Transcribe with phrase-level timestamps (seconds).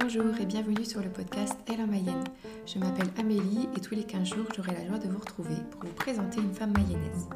[0.00, 2.24] Bonjour et bienvenue sur le podcast Elle en Mayenne.
[2.66, 5.84] Je m'appelle Amélie et tous les 15 jours, j'aurai la joie de vous retrouver pour
[5.84, 7.30] vous présenter une femme mayonnaise.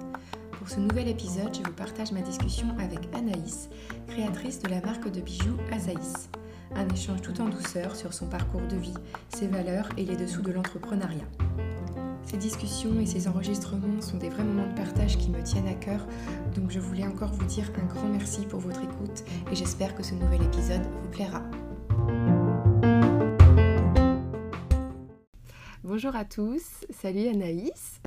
[0.53, 3.70] Pour ce nouvel épisode, je vous partage ma discussion avec Anaïs,
[4.07, 6.29] créatrice de la marque de bijoux Azaïs.
[6.75, 8.93] Un échange tout en douceur sur son parcours de vie,
[9.30, 11.25] ses valeurs et les dessous de l'entrepreneuriat.
[12.27, 15.75] Ces discussions et ces enregistrements sont des vrais moments de partage qui me tiennent à
[15.75, 16.04] cœur,
[16.56, 20.03] donc je voulais encore vous dire un grand merci pour votre écoute et j'espère que
[20.03, 21.43] ce nouvel épisode vous plaira.
[25.84, 28.00] Bonjour à tous, salut Anaïs,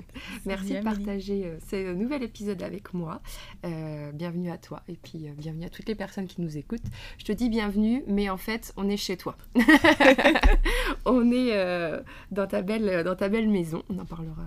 [0.49, 3.21] merci de partager euh, ce nouvel épisode avec moi.
[3.65, 6.85] Euh, bienvenue à toi et puis euh, bienvenue à toutes les personnes qui nous écoutent.
[7.19, 9.37] Je te dis bienvenue, mais en fait on est chez toi.
[11.05, 14.45] on est dans, ta belle, dans ta belle maison, on en parlera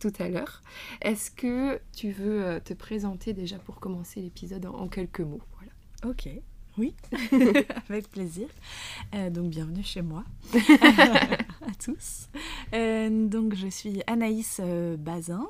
[0.00, 0.62] tout à l'heure.
[1.00, 5.40] Est-ce que tu veux te présenter déjà pour commencer l'épisode en, quelques mots?
[5.58, 5.72] Voilà.
[6.12, 6.28] Ok.
[6.78, 6.94] Oui,
[7.88, 8.48] avec plaisir.
[9.14, 12.28] Euh, donc bienvenue chez moi à tous.
[12.74, 15.46] Euh, donc je suis Anaïs euh, Bazin.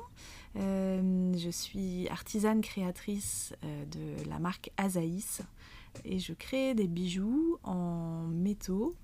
[0.55, 3.53] je suis artisane créatrice
[3.91, 5.41] de la marque Azaïs
[6.05, 8.95] et je crée des bijoux en métaux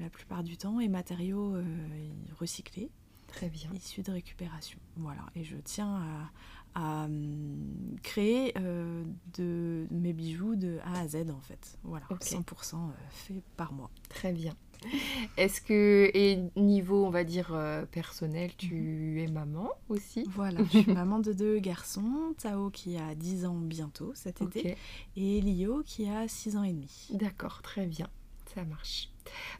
[0.00, 1.54] la plupart du temps et matériaux
[2.38, 2.90] recyclés.
[3.36, 3.68] Très bien.
[3.74, 4.78] Issus de récupération.
[4.96, 5.26] Voilà.
[5.34, 6.00] Et je tiens
[6.74, 9.04] à, à hum, créer euh,
[9.36, 11.78] de mes bijoux de A à Z en fait.
[11.82, 12.78] Voilà, 100% euh,
[13.10, 13.90] fait par moi.
[14.08, 14.54] Très bien.
[15.36, 19.18] Est-ce que, et niveau, on va dire, euh, personnel, tu mhm.
[19.18, 20.24] es maman aussi?
[20.30, 24.76] Voilà, je suis maman de deux garçons, Tao qui a 10 ans bientôt cet été,
[25.16, 27.08] et Lio qui a 6 ans et demi.
[27.10, 28.08] D'accord, très bien,
[28.56, 29.10] ça marche.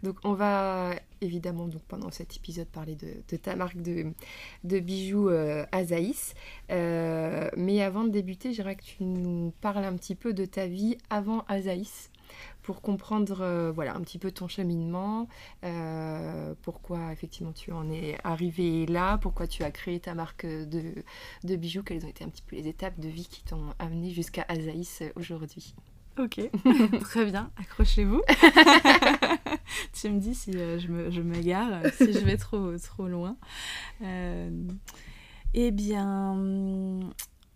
[0.03, 5.67] Donc on va évidemment donc pendant cet épisode parler de, ta marque de, bijoux euh,
[5.71, 6.35] Azaïs.
[6.71, 10.67] Euh, mais avant de débuter, j'aimerais que tu nous parles un petit peu de ta
[10.67, 12.11] vie avant Azaïs
[12.63, 15.29] pour comprendre euh, voilà un petit peu ton cheminement,
[16.63, 21.05] pourquoi effectivement tu en es arrivé là, pourquoi tu as créé ta marque de,
[21.45, 24.11] de bijoux, quelles ont été un petit peu les étapes de vie qui t'ont amené
[24.11, 25.75] jusqu'à Azaïs aujourd'hui.
[26.19, 26.41] Ok,
[27.01, 28.23] très bien, accrochez-vous.
[29.93, 33.37] tu me dis si euh, je, me, je m'égare, si je vais trop, trop loin.
[34.01, 34.49] Euh,
[35.53, 36.35] eh bien,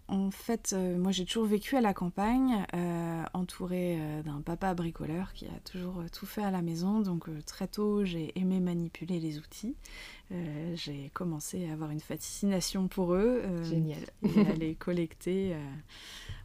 [0.08, 2.66] en fait, euh, moi j'ai toujours vécu à la campagne,
[3.32, 7.00] entourée d'un papa bricoleur qui a toujours tout fait à la maison.
[7.00, 9.74] Donc très tôt, j'ai aimé manipuler les outils.
[10.74, 13.42] j'ai commencé à avoir une fascination pour eux.
[13.62, 14.02] Génial.
[14.22, 15.56] Et à les collecter.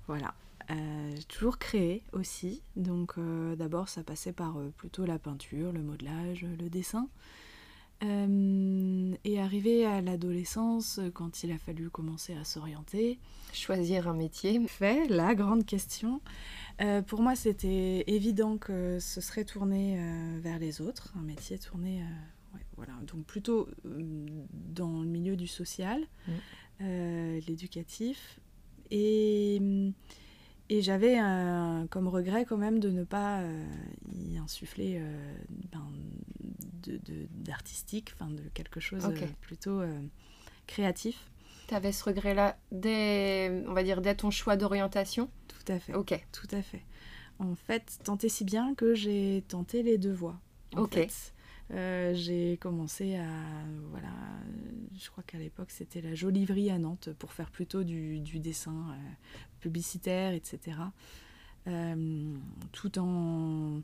[0.08, 0.34] voilà.
[0.72, 2.62] Euh, j'ai toujours créé aussi.
[2.76, 7.08] Donc euh, d'abord ça passait par euh, plutôt la peinture, le modelage, le dessin.
[8.02, 13.20] et arrivé à l'adolescence, quand il a fallu commencer à s'orienter.
[13.54, 14.62] Choisir un métier.
[14.68, 16.22] Fait, la grande question.
[17.08, 19.98] pour moi c'était évident que ce serait tourné
[20.40, 22.04] vers les autres, un métier tourné...
[22.76, 27.38] voilà, donc plutôt dans le milieu du social, mmh.
[27.48, 28.40] l'éducatif.
[28.92, 29.60] Et
[30.70, 31.18] et j'avais
[31.90, 33.66] comme regret quand même de ne pas euh,
[34.14, 35.36] y insuffler euh,
[35.72, 35.92] ben,
[37.32, 39.82] d'artistique, de, de quelque chose euh, plutôt
[40.68, 41.30] créatif.
[41.68, 45.30] Tu avais ce regret-là dès, on va dire, dès ton choix d'orientation?
[45.48, 45.94] Tout à fait.
[45.94, 46.20] Ok.
[46.32, 46.84] Tout à fait.
[47.40, 50.40] En fait, tant et si bien que j'ai tenté les deux voies.
[50.76, 51.08] ok.
[51.70, 53.28] j'ai commencé à
[53.90, 54.14] voilà
[54.98, 58.96] je crois qu'à l'époque c'était la Jolivrie à Nantes pour faire plutôt du, du dessin
[59.66, 60.78] publicitaire, etc.
[61.68, 62.36] Euh,
[62.72, 63.82] tout en,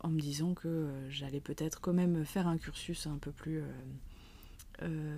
[0.00, 3.62] en me disant que euh, j'allais peut-être quand même faire un cursus un peu plus
[4.82, 5.16] euh,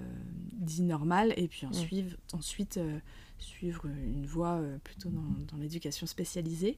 [0.53, 2.79] dit normal et puis ensuite, ensuite
[3.39, 6.77] suivre une voie plutôt dans, dans l'éducation spécialisée.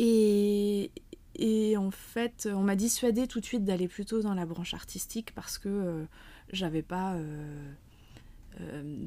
[0.00, 0.90] et,
[1.36, 5.32] et en fait, on m'a dissuadé tout de suite d'aller plutôt dans la branche artistique
[5.36, 6.04] parce que
[6.52, 7.72] j'avais pas euh,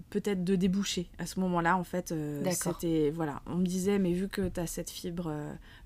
[0.10, 3.42] peut-être de déboucher à ce moment-là en fait euh, c'était voilà.
[3.46, 5.32] On me disait mais vu que tu as cette fibre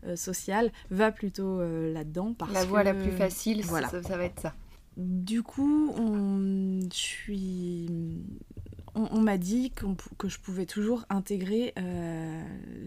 [0.06, 3.90] euh, sociale va plutôt là-dedans parce la voie la plus facile voilà.
[3.90, 4.54] ça, va être ça.
[4.96, 7.90] Du coup on suis
[8.96, 9.72] on, m'a dit
[10.18, 11.74] que je pouvais toujours intégrer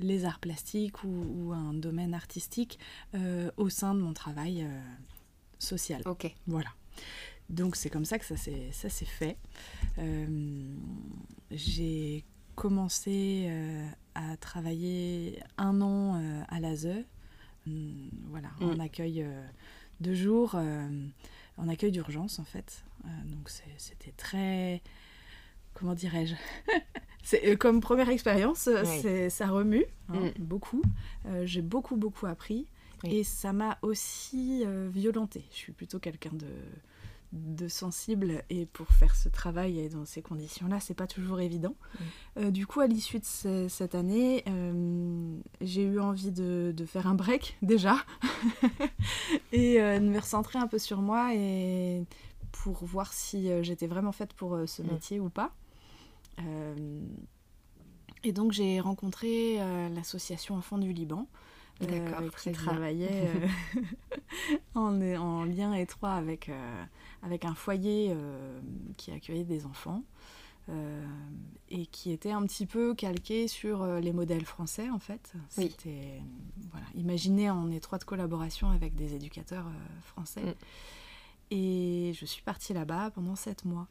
[0.00, 2.78] les arts plastiques ou, ou un domaine artistique
[3.56, 4.67] au sein de mon travail
[5.58, 6.02] social.
[6.06, 6.34] Ok.
[6.49, 6.70] Voilà
[7.50, 9.37] donc c'est comme ça que ça s'est fait.
[9.99, 10.75] Euh,
[11.50, 12.25] j'ai
[12.55, 17.05] commencé euh, à travailler un an euh, à l'ASE,
[17.67, 18.81] hum, voilà, en mm.
[18.81, 19.26] accueil
[20.00, 20.55] de jour,
[21.56, 22.85] en accueil d'urgence en fait.
[23.26, 24.81] donc c'était très,
[25.75, 26.37] comment dirais-je
[27.23, 28.70] c'est comme première expérience,
[29.29, 30.43] ça remue hein, mm.
[30.43, 30.82] beaucoup.
[31.43, 32.67] j'ai beaucoup beaucoup appris
[33.05, 35.44] et ça m'a aussi violentée.
[35.50, 36.46] Je suis plutôt quelqu'un de
[37.32, 41.77] de sensible et pour faire ce travail et dans ces conditions-là, c'est pas toujours évident.
[42.37, 47.15] Euh, du coup, à l'issue de cette année, euh, j'ai eu envie de, faire un
[47.15, 47.97] break déjà
[49.53, 52.05] et euh, de me recentrer un peu sur moi et
[52.50, 55.53] pour voir si j'étais vraiment faite pour ce métier ou pas.
[58.25, 59.59] et donc j'ai rencontré
[59.94, 61.29] l'association Enfants du Liban.
[62.43, 63.31] qui travaillait
[64.75, 66.50] en, en, lien étroit avec
[67.22, 68.61] avec un foyer euh,
[68.96, 70.02] qui accueillait des enfants.
[70.69, 71.05] Euh,
[71.69, 75.32] et qui était un petit peu calqué sur euh, les modèles français en fait.
[75.49, 76.20] C'était
[76.70, 79.67] voilà, imaginé en étroite collaboration avec des éducateurs
[80.02, 80.43] français.
[80.43, 80.55] Mm.
[81.52, 83.88] Et je suis partie là-bas pendant sept mois.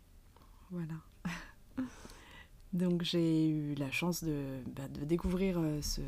[0.72, 0.94] Voilà.
[2.72, 6.02] Donc j'ai eu la chance de, bah, découvrir euh, ce,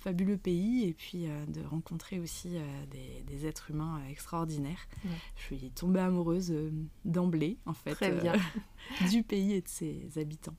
[0.00, 4.88] fabuleux pays et puis euh, de rencontrer aussi euh, des, êtres humains extraordinaires.
[5.36, 6.52] Je suis tombée amoureuse
[7.04, 7.96] d'emblée, en fait,
[9.10, 10.56] du pays et de ses habitants.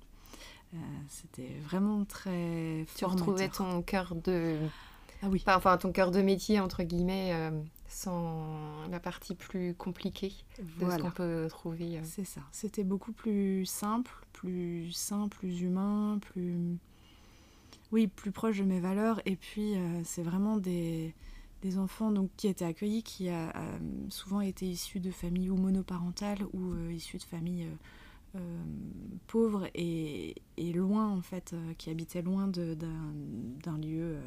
[1.08, 4.56] C'était vraiment très Tu retrouvais ton cœur de...
[5.22, 5.44] Ah oui.
[5.48, 7.52] Enfin, ton cœur de métier, entre guillemets,
[7.90, 10.34] sans la partie plus compliquée
[10.80, 12.00] de ce qu'on peut trouver.
[12.04, 12.42] C'est ça.
[12.52, 16.78] C'était beaucoup plus simple, plus sain, plus humain, plus
[17.92, 19.22] oui, plus proche de mes valeurs.
[19.26, 21.14] Et puis euh, c'est vraiment des,
[21.62, 23.54] des, enfants donc qui étaient accueillis, qui a,
[24.10, 27.68] souvent été issus de familles ou monoparentales ou euh, issus de familles
[28.36, 28.64] euh,
[29.28, 34.18] pauvres et, et, loin en fait, qui habitaient loin d'un lieu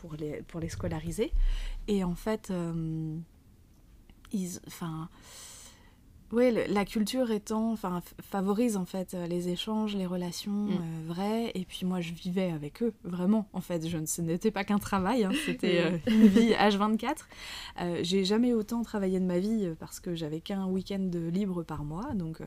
[0.00, 1.32] pour les, pour les scolariser.
[1.88, 2.52] Et en fait,
[4.32, 5.08] ils, enfin
[6.32, 10.70] oui, la culture étant, enfin, favorise en fait euh, les échanges, les relations mm.
[10.70, 11.52] euh, vraies.
[11.54, 13.48] Et puis moi, je vivais avec eux, vraiment.
[13.52, 18.02] En fait, je, ce n'était pas qu'un travail, hein, c'était euh, une vie H24.
[18.02, 22.12] j'ai jamais autant travaillé de ma vie parce que j'avais qu'un week-end libre par mois.
[22.14, 22.40] Donc,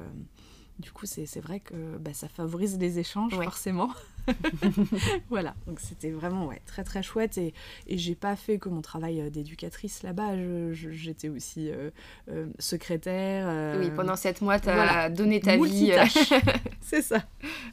[0.79, 3.91] du coup, c'est vrai que bah, ça favorise les échanges, forcément.
[5.29, 7.37] voilà, donc c'était vraiment ouais, très très chouette.
[7.37, 7.53] Et,
[7.87, 10.35] et j'ai pas fait que mon travail euh, d'éducatrice là-bas,
[10.73, 11.89] j'étais aussi euh,
[12.29, 13.77] euh, secrétaire.
[13.77, 15.91] Oui, pendant sept mois, tu as donné ta vie.
[16.81, 17.23] c'est ça.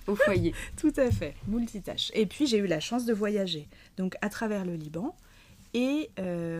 [0.08, 0.52] Au foyer.
[0.76, 2.10] Tout à fait, multitâche.
[2.14, 5.14] Et puis j'ai eu la chance de voyager, donc à travers le Liban
[5.74, 6.10] et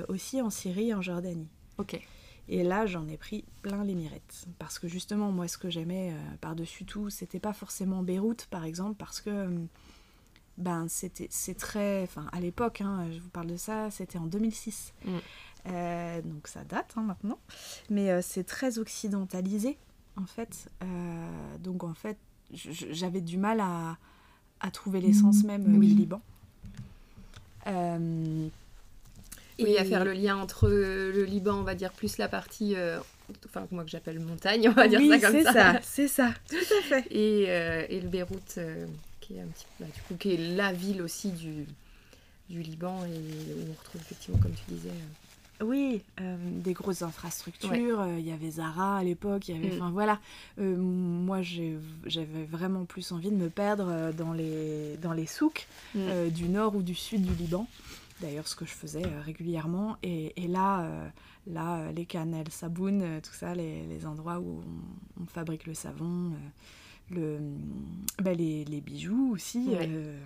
[0.09, 1.49] aussi en Syrie et en Jordanie.
[1.79, 2.01] Ok.
[2.49, 4.47] Et là, j'en ai pris plein les mirettes.
[4.59, 8.65] Parce que justement, moi, ce que j'aimais euh, par-dessus tout, c'était pas forcément Beyrouth, par
[8.65, 9.49] exemple, parce que euh,
[10.59, 12.03] ben, c'était, c'est très.
[12.05, 14.93] Enfin, à l'époque, hein, je vous parle de ça, c'était en 2006.
[15.05, 15.11] Mm.
[15.69, 17.41] Euh, donc ça date hein, maintenant.
[17.91, 19.77] Mais c'est très occidentalisé,
[20.17, 20.71] en fait.
[21.61, 22.17] donc, en fait,
[22.53, 23.99] j'avais du mal à,
[24.61, 25.47] à trouver l'essence mm.
[25.47, 26.23] même du Liban.
[29.59, 32.99] Oui, à faire le lien entre le Liban, on va dire, plus la partie, euh,
[33.47, 35.53] enfin, moi que j'appelle montagne, on va dire ça comme ça.
[35.53, 37.07] c'est ça, c'est ça, tout à fait.
[37.11, 38.87] Et, euh, et le Beyrouth, euh,
[39.21, 41.67] qui est un petit bah, du coup, qui est la ville aussi du,
[42.51, 44.91] du Liban, et où on retrouve effectivement, comme tu disais...
[45.63, 48.07] Oui, des grosses infrastructures.
[48.19, 49.49] Il y avait Zara à l'époque.
[49.49, 49.81] Il y avait, mm.
[49.81, 50.21] enfin voilà.
[50.59, 56.29] moi, j'avais vraiment plus envie de me perdre dans les dans les souks mm.
[56.29, 57.67] du nord ou du sud du Liban
[58.21, 59.97] d'ailleurs ce que je faisais euh, régulièrement.
[60.03, 61.09] Et, là, euh,
[61.47, 64.63] là, euh, les cannelles, saboun, tout ça, les, endroits où
[65.21, 66.33] on, fabrique le savon,
[67.11, 67.39] le,
[68.23, 69.71] bah, les, bijoux aussi,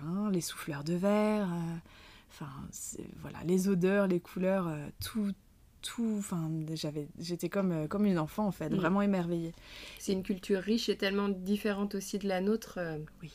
[0.05, 1.49] hein, les souffleurs de verre,
[2.29, 2.49] enfin
[3.21, 4.69] voilà, les odeurs, les couleurs,
[5.03, 5.31] tout.
[5.83, 8.75] Tout, enfin, j'avais, j'étais comme, comme une enfant en fait, mm.
[8.75, 9.51] vraiment émerveillée.
[9.97, 12.77] C'est une culture riche et tellement différente aussi de la nôtre.
[13.23, 13.31] oui.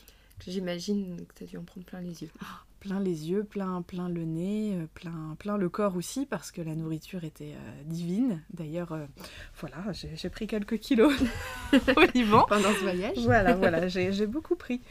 [0.47, 2.29] J'imagine que tu as dû en prendre plein les yeux.
[2.39, 6.51] Ah, plein les yeux, plein, plein le nez, euh, plein, plein le corps aussi, parce
[6.51, 8.41] que la nourriture était euh, divine.
[8.53, 9.05] D'ailleurs, euh,
[9.59, 11.13] voilà, j'ai pris quelques kilos
[11.73, 12.45] au Liban.
[12.47, 13.17] Pendant ce voyage.
[13.19, 14.81] Voilà, voilà, j'ai beaucoup pris.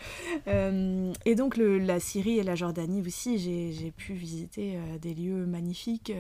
[0.47, 6.13] et donc, le, la Syrie et la Jordanie aussi, j'ai pu visiter des lieux magnifiques.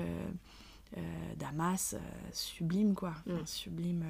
[1.36, 1.96] Damas,
[2.32, 3.12] sublime, quoi.
[3.26, 3.32] Mm.
[3.44, 4.04] sublime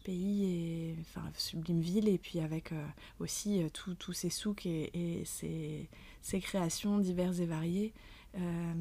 [0.00, 2.72] pays et enfin sublime ville et puis avec
[3.18, 5.88] aussi tous ces souks et, et ces,
[6.22, 7.92] ses créations diverses et variées.
[8.38, 8.74] Euh,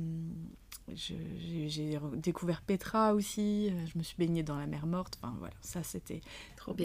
[0.94, 5.54] j'ai découvert Petra aussi, euh, je me suis baignée dans la mer morte, enfin voilà,
[5.62, 6.22] ça c'était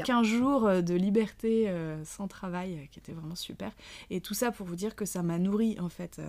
[0.05, 1.73] 15 jours euh, de liberté
[2.05, 3.73] sans travail qui était vraiment super.
[4.11, 6.21] Et tout ça pour vous dire que ça m'a nourri en fait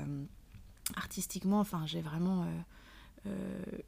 [0.96, 2.46] artistiquement, enfin j'ai vraiment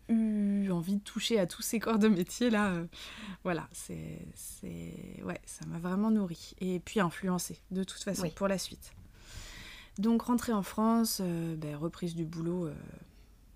[0.10, 2.74] eu envie de toucher à tous ces corps de métier là.
[3.44, 4.20] voilà, c'est,
[5.24, 8.94] ouais, ça m'a vraiment nourri et puis influencé de toute façon pour la suite.
[9.98, 12.70] Donc rentrée en France, ben, reprise du boulot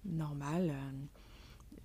[0.06, 0.74] normal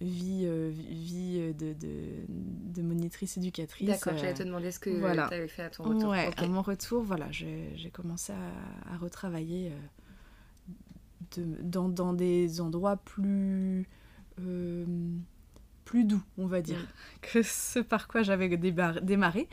[0.01, 3.89] vie, euh, vie euh, de, de, de, monitrice éducatrice.
[3.89, 6.11] D'accord, j'allais te demander ce que tu avais fait à ton retour.
[6.11, 9.73] Ouais, à mon retour, voilà, j'ai commencé à, à retravailler
[11.39, 13.89] euh, dans, dans, des endroits plus,
[15.85, 16.87] plus doux, on va dire,
[17.23, 19.49] que ce par quoi j'avais démarré.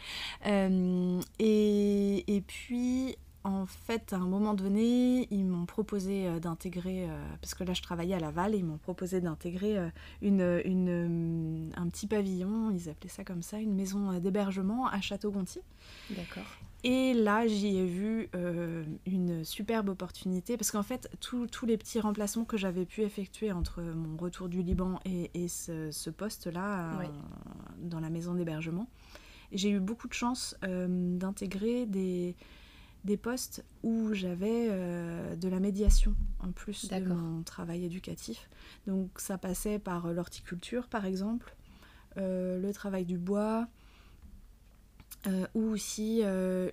[0.45, 7.25] et, et puis, en fait, à un moment donné, ils m'ont proposé euh, d'intégrer, euh,
[7.41, 9.89] parce que là je travaillais à Laval, ils m'ont proposé d'intégrer euh,
[10.21, 15.61] une, une, un petit pavillon, ils appelaient ça comme ça, une maison d'hébergement à Château-Gontier.
[16.11, 16.43] D'accord.
[16.83, 18.29] Et là, j'y ai vu
[19.05, 23.81] une superbe opportunité, parce qu'en fait, tous les petits remplacements que j'avais pu effectuer entre
[23.81, 26.99] mon retour du Liban et, et ce, poste-là
[27.77, 28.89] dans la maison d'hébergement,
[29.53, 32.35] j'ai eu beaucoup de chance d'intégrer des
[33.03, 38.49] des postes où j'avais euh, de la médiation en plus de mon travail éducatif.
[38.87, 41.53] Donc ça passait par euh, l'horticulture par exemple,
[42.17, 43.67] euh, le travail du bois,
[45.53, 46.21] ou aussi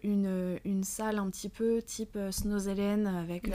[0.03, 3.51] une, une, salle un petit peu type Snozelen avec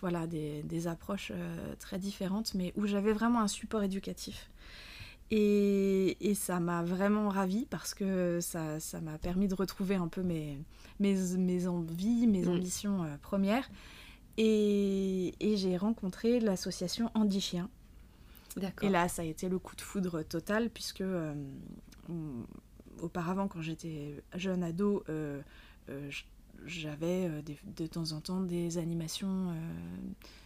[0.00, 1.32] voilà, des, des approches
[1.78, 4.50] très différentes, mais où j'avais vraiment un support éducatif.
[5.34, 10.22] Et, et ça m'a vraiment ravie parce que ça m'a permis de retrouver un peu
[10.22, 10.58] mes,
[11.00, 12.48] mes, mes envies, mes mm.
[12.50, 13.68] ambitions euh, premières.
[14.36, 17.70] Et, et j'ai rencontré l'association Andy Chien.
[18.82, 21.32] Et là, ça a été le coup de foudre total puisque euh,
[23.02, 25.40] auparavant, quand j'étais jeune ado, euh,
[26.64, 27.28] j'avais
[27.76, 29.52] de temps en temps des animations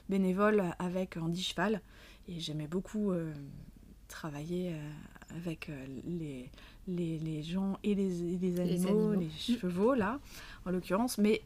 [0.08, 1.82] bénévoles avec Andy Cheval
[2.26, 3.12] et j'aimais beaucoup
[4.08, 4.74] travailler
[5.36, 5.70] avec
[6.06, 6.50] les,
[6.88, 10.18] les, les, gens et les, les, animaux, les, chevaux, là,
[10.64, 11.18] en l'occurrence.
[11.18, 11.42] Mais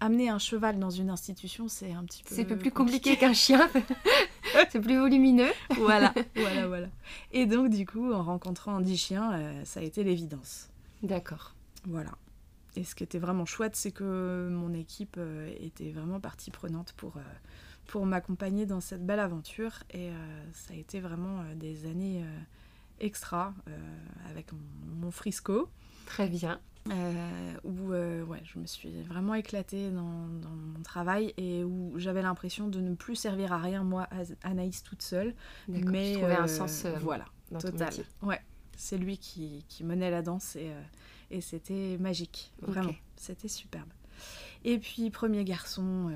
[0.00, 2.34] amener un cheval dans une institution, c'est un petit peu.
[2.34, 3.68] C'est un peu plus compliqué, qu'un chien.
[4.70, 5.50] c'est plus volumineux.
[5.78, 6.88] voilà, voilà, voilà.
[7.32, 10.68] Et donc, du coup, en rencontrant Andy Chien, euh, ça a été l'évidence.
[11.02, 11.54] D'accord.
[11.84, 12.10] Voilà.
[12.76, 16.92] Et ce qui était vraiment chouette, c'est que mon équipe euh, était vraiment partie prenante
[16.96, 17.20] pour, euh,
[17.86, 19.82] pour m'accompagner dans cette belle aventure.
[19.92, 20.10] Et
[20.52, 22.24] ça a été vraiment des années
[23.00, 23.54] extra
[24.28, 24.48] avec
[25.00, 25.68] mon, frisco.
[26.06, 26.60] Très bien.
[26.90, 32.22] Euh, où euh, ouais, je me suis vraiment éclatée dans, mon travail et où j'avais
[32.22, 34.08] l'impression de ne plus servir à rien, moi,
[34.42, 35.34] Anaïs toute seule.
[35.68, 35.80] Mais
[36.12, 37.24] tu trouvais un sens voilà,
[37.58, 37.92] total.
[38.22, 38.40] Ouais,
[38.76, 40.70] c'est lui qui, qui, menait la danse et,
[41.30, 42.94] et c'était magique, vraiment.
[43.16, 43.88] C'était superbe.
[44.64, 46.12] Et puis, premier garçon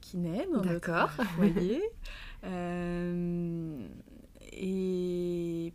[0.00, 1.82] qui naît dans notre foyer.
[4.52, 5.72] et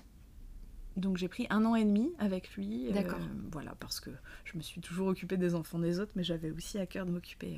[0.98, 2.90] donc j'ai pris un an et demi avec lui.
[2.90, 3.20] Euh, D'accord.
[3.52, 4.10] voilà, parce que
[4.46, 7.12] je me suis toujours occupée des enfants des autres, mais j'avais aussi à cœur de
[7.12, 7.58] m'occuper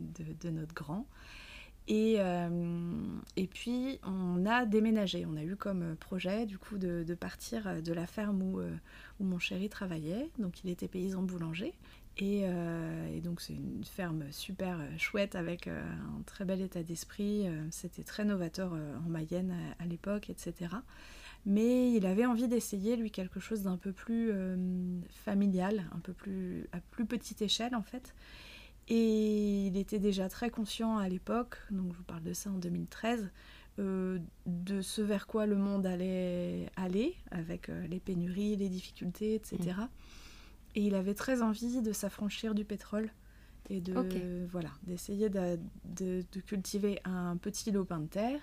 [0.00, 1.06] euh, de, notre grand.
[1.88, 2.48] Et, euh,
[3.36, 5.26] et puis on a déménagé.
[5.26, 9.38] On a eu comme projet du coup de, partir de la ferme où, où, mon
[9.38, 10.30] chéri travaillait.
[10.38, 11.74] Donc il était paysan boulanger.
[12.18, 17.48] Et, et donc c'est une ferme super chouette avec un très bel état d'esprit.
[17.72, 20.68] C'était très novateur en Mayenne à l'époque, etc
[21.44, 24.56] mais il avait envie d'essayer lui quelque chose d'un peu plus euh,
[25.10, 28.14] familial, un peu plus à plus petite échelle en fait.
[28.88, 32.58] Et il était déjà très conscient à l'époque, donc je vous parle de ça en
[32.58, 33.30] 2013,
[33.78, 39.34] euh, de ce vers quoi le monde allait aller, avec euh, les pénuries, les difficultés,
[39.34, 39.58] etc.
[39.58, 39.88] Mm.
[40.74, 43.10] Et il avait très envie de s'affranchir du pétrole
[43.70, 48.40] et de voilà d'essayer de, de, cultiver un petit lopin de terre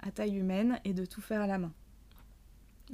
[0.00, 1.72] à taille humaine et de tout faire à la main.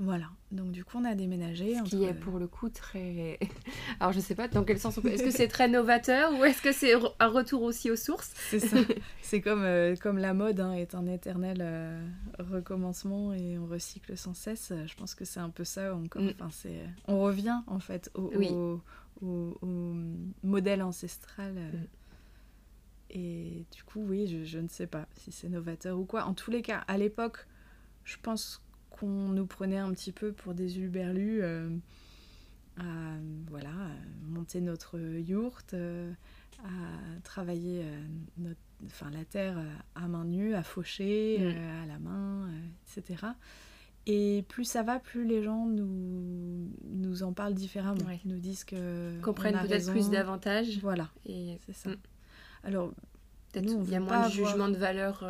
[0.01, 1.75] Voilà, donc du coup on a déménagé.
[1.75, 3.37] Ce qui est pour le coup très...
[4.01, 5.09] Alors je sais pas dans quel sens on peut...
[5.09, 8.33] Est-ce que c'est très novateur ou est-ce que c'est un retour aussi aux sources?
[8.49, 8.77] C'est ça,
[9.23, 12.01] c'est comme, euh, comme la mode hein, est un éternel euh,
[12.39, 14.73] recommencement et on recycle sans cesse.
[14.87, 16.23] Je pense que c'est un peu ça encore.
[16.23, 16.33] Mm.
[16.37, 16.85] Enfin, c'est...
[17.09, 18.81] On revient en fait au,
[19.21, 19.95] au,
[20.45, 21.55] modèle ancestral.
[21.57, 21.73] Euh.
[21.73, 21.87] Mm.
[23.11, 26.25] Et du coup oui, je, je ne sais pas si c'est novateur ou quoi.
[26.27, 27.49] En tous les cas, à l'époque,
[28.05, 28.63] je pense
[28.99, 31.69] qu'on nous prenait un petit peu pour des uberlus euh,
[32.77, 32.83] à
[33.49, 33.71] voilà,
[34.23, 36.13] monter notre yourte, euh,
[36.65, 38.01] à travailler euh,
[38.39, 39.59] notre, enfin, la terre
[39.95, 41.83] à main nue, à faucher, mm.
[41.83, 42.51] à la main,
[42.87, 43.27] etc.
[44.07, 48.01] Et plus ça va, plus les gens nous, nous en parlent différemment.
[48.25, 49.21] Nous disent que.
[49.21, 50.79] Comprennent peut-être plus d'avantages.
[50.81, 51.11] Voilà.
[51.27, 51.91] Et c'est ça.
[51.91, 51.97] Mm.
[52.65, 52.93] Alors,
[53.53, 55.25] peut-être il y a moins de jugement de valeur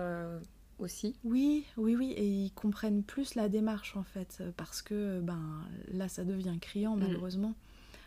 [0.79, 1.17] aussi.
[1.25, 6.09] Oui, oui, oui, et ils comprennent plus la démarche en fait, parce que ben là
[6.09, 7.01] ça devient criant mm.
[7.01, 7.55] malheureusement.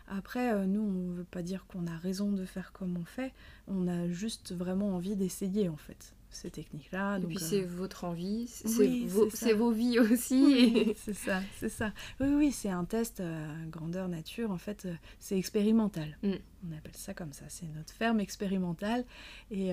[0.08, 3.04] Après, euh, nous, on ne veut pas dire qu'on a raison de faire comme on
[3.04, 3.32] fait,
[3.66, 7.18] on a juste vraiment envie d'essayer en fait ces techniques-là.
[7.18, 10.92] Et puis euh, c'est votre envie, c'est vos, vies aussi.
[10.96, 11.92] c'est ça, c'est ça.
[12.20, 14.88] Oui, oui, c'est un test euh, grandeur nature, en fait,
[15.18, 16.18] c'est expérimental.
[16.22, 16.32] Mm.
[16.68, 19.04] On appelle ça comme ça, c'est notre ferme expérimentale.
[19.50, 19.72] Et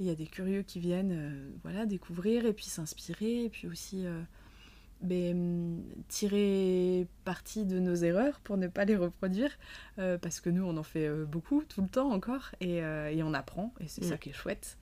[0.00, 4.06] il y a des curieux qui viennent voilà, découvrir et puis s'inspirer, et puis aussi
[5.04, 9.50] ben, tirer parti de nos erreurs pour ne pas les reproduire,
[9.98, 13.10] euh, parce que nous, on en fait euh, beaucoup, tout le temps encore, et, euh,
[13.10, 14.18] et on apprend, et c'est ça mm.
[14.18, 14.78] qui est chouette.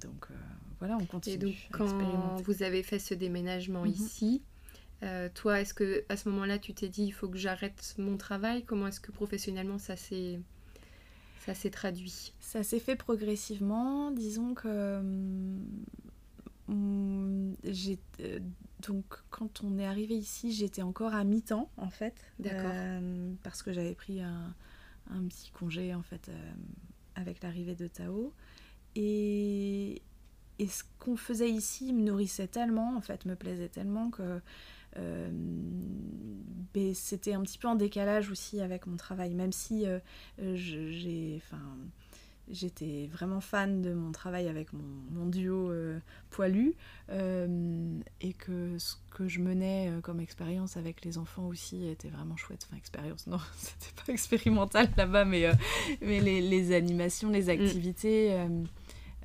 [0.00, 0.28] donc
[0.78, 1.34] voilà, on continue.
[1.34, 1.86] Et donc, quand
[2.42, 3.90] vous avez fait ce déménagement mhm.
[3.90, 4.42] ici,
[5.34, 8.64] toi, est-ce que à ce moment-là, tu t'es dit, il faut que j'arrête mon travail?
[8.64, 10.40] Comment est-ce que professionnellement ça s'est
[11.44, 14.10] ça s'est traduit Ça s'est fait progressivement.
[14.10, 14.98] Disons que
[16.68, 17.98] hum, j'ai
[18.86, 22.14] donc quand on est arrivé ici, j'étais encore à mi-temps en fait.
[22.38, 22.70] D'accord.
[22.72, 24.54] Euh, parce que j'avais pris un,
[25.28, 26.52] petit congé en fait euh,
[27.14, 28.32] avec l'arrivée de Tao.
[28.96, 30.00] Et,
[30.58, 34.40] et ce qu'on faisait ici me nourrissait tellement, en fait, me plaisait tellement que
[34.96, 35.30] euh,
[36.94, 39.84] c'était un petit peu en décalage aussi avec mon travail, même si
[40.38, 41.60] j'ai, enfin,
[42.50, 45.98] j'étais vraiment fan de mon travail avec mon, duo euh,
[46.30, 46.74] poilu
[47.10, 52.08] euh, et que ce que je menais euh, comme expérience avec les enfants aussi était
[52.08, 52.66] vraiment chouette.
[52.68, 55.50] Enfin, expérience, non, c'était pas expérimental là-bas, mais,
[56.02, 57.60] mais les, animations, les mm.
[57.60, 58.46] activités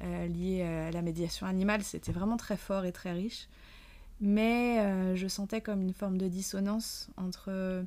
[0.02, 3.48] liées à la médiation animale, c'était vraiment très fort et très riche.
[4.22, 7.86] Mais je sentais comme une forme de dissonance entre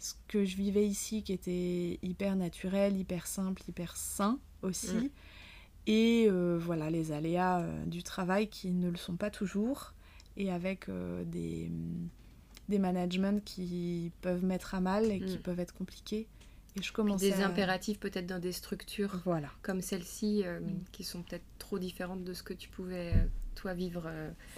[0.00, 4.94] ce que je vivais ici qui était hyper naturel, hyper simple, hyper sain aussi.
[4.94, 5.10] Mm.
[5.86, 9.94] Et euh, voilà, les aléas euh, du travail qui ne le sont pas toujours.
[10.36, 11.70] Et avec euh, des,
[12.68, 15.42] des managements qui peuvent mettre à mal et qui mm.
[15.42, 16.28] peuvent être compliqués.
[16.76, 19.48] Et je commençais des impératifs peut-être dans des structures voilà.
[19.62, 20.84] comme celle-ci mm.
[20.92, 23.14] qui sont peut-être trop différentes de ce que tu pouvais
[23.58, 24.10] toi vivre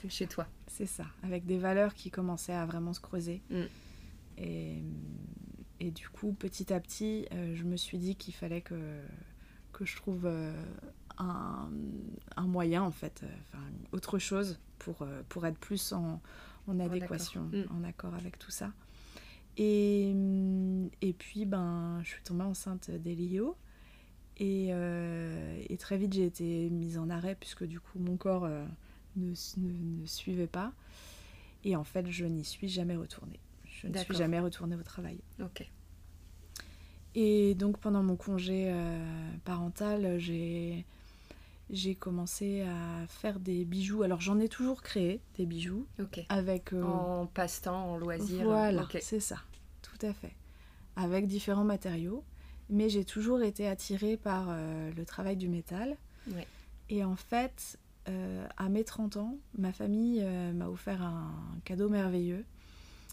[0.08, 0.46] chez toi.
[0.66, 3.42] C'est ça, avec des valeurs qui commençaient à vraiment se creuser.
[4.40, 4.82] Et,
[5.80, 9.00] et, du coup, petit à petit, euh, je me suis dit qu'il fallait que,
[9.72, 10.52] que je trouve euh,
[11.18, 11.70] un,
[12.36, 13.58] un, moyen, en fait, euh,
[13.92, 16.20] autre chose pour, pour être plus en,
[16.66, 17.64] en adéquation, mm.
[17.70, 18.72] en accord avec tout ça.
[19.56, 20.14] Et,
[21.02, 23.56] et puis, ben, je suis tombée enceinte d'Elio.
[24.38, 28.48] Et, et, très vite, j'ai été mise en arrêt puisque du coup, mon corps
[29.20, 30.72] ne, ne, ne, suivait pas.
[31.64, 33.38] Et en fait, je n'y suis jamais retournée.
[33.64, 35.20] Je ne suis jamais retournée au travail.
[35.40, 35.68] Ok.
[37.14, 40.84] Et donc pendant mon congé euh, parental, j'ai
[41.70, 44.02] j'ai commencé à faire des bijoux.
[44.02, 45.86] Alors j'en ai toujours créé des bijoux.
[46.00, 46.24] Ok.
[46.28, 48.44] Avec euh, en passe-temps, en loisir.
[48.44, 49.38] Voilà, c'est ça,
[49.82, 50.34] tout à fait.
[50.96, 52.24] Avec différents matériaux,
[52.68, 55.96] mais j'ai toujours été attirée par euh, le travail du métal.
[56.32, 56.46] Ouais.
[56.90, 61.32] Et en fait, à mes 30 ans, ma famille m'a offert un
[61.64, 62.44] cadeau merveilleux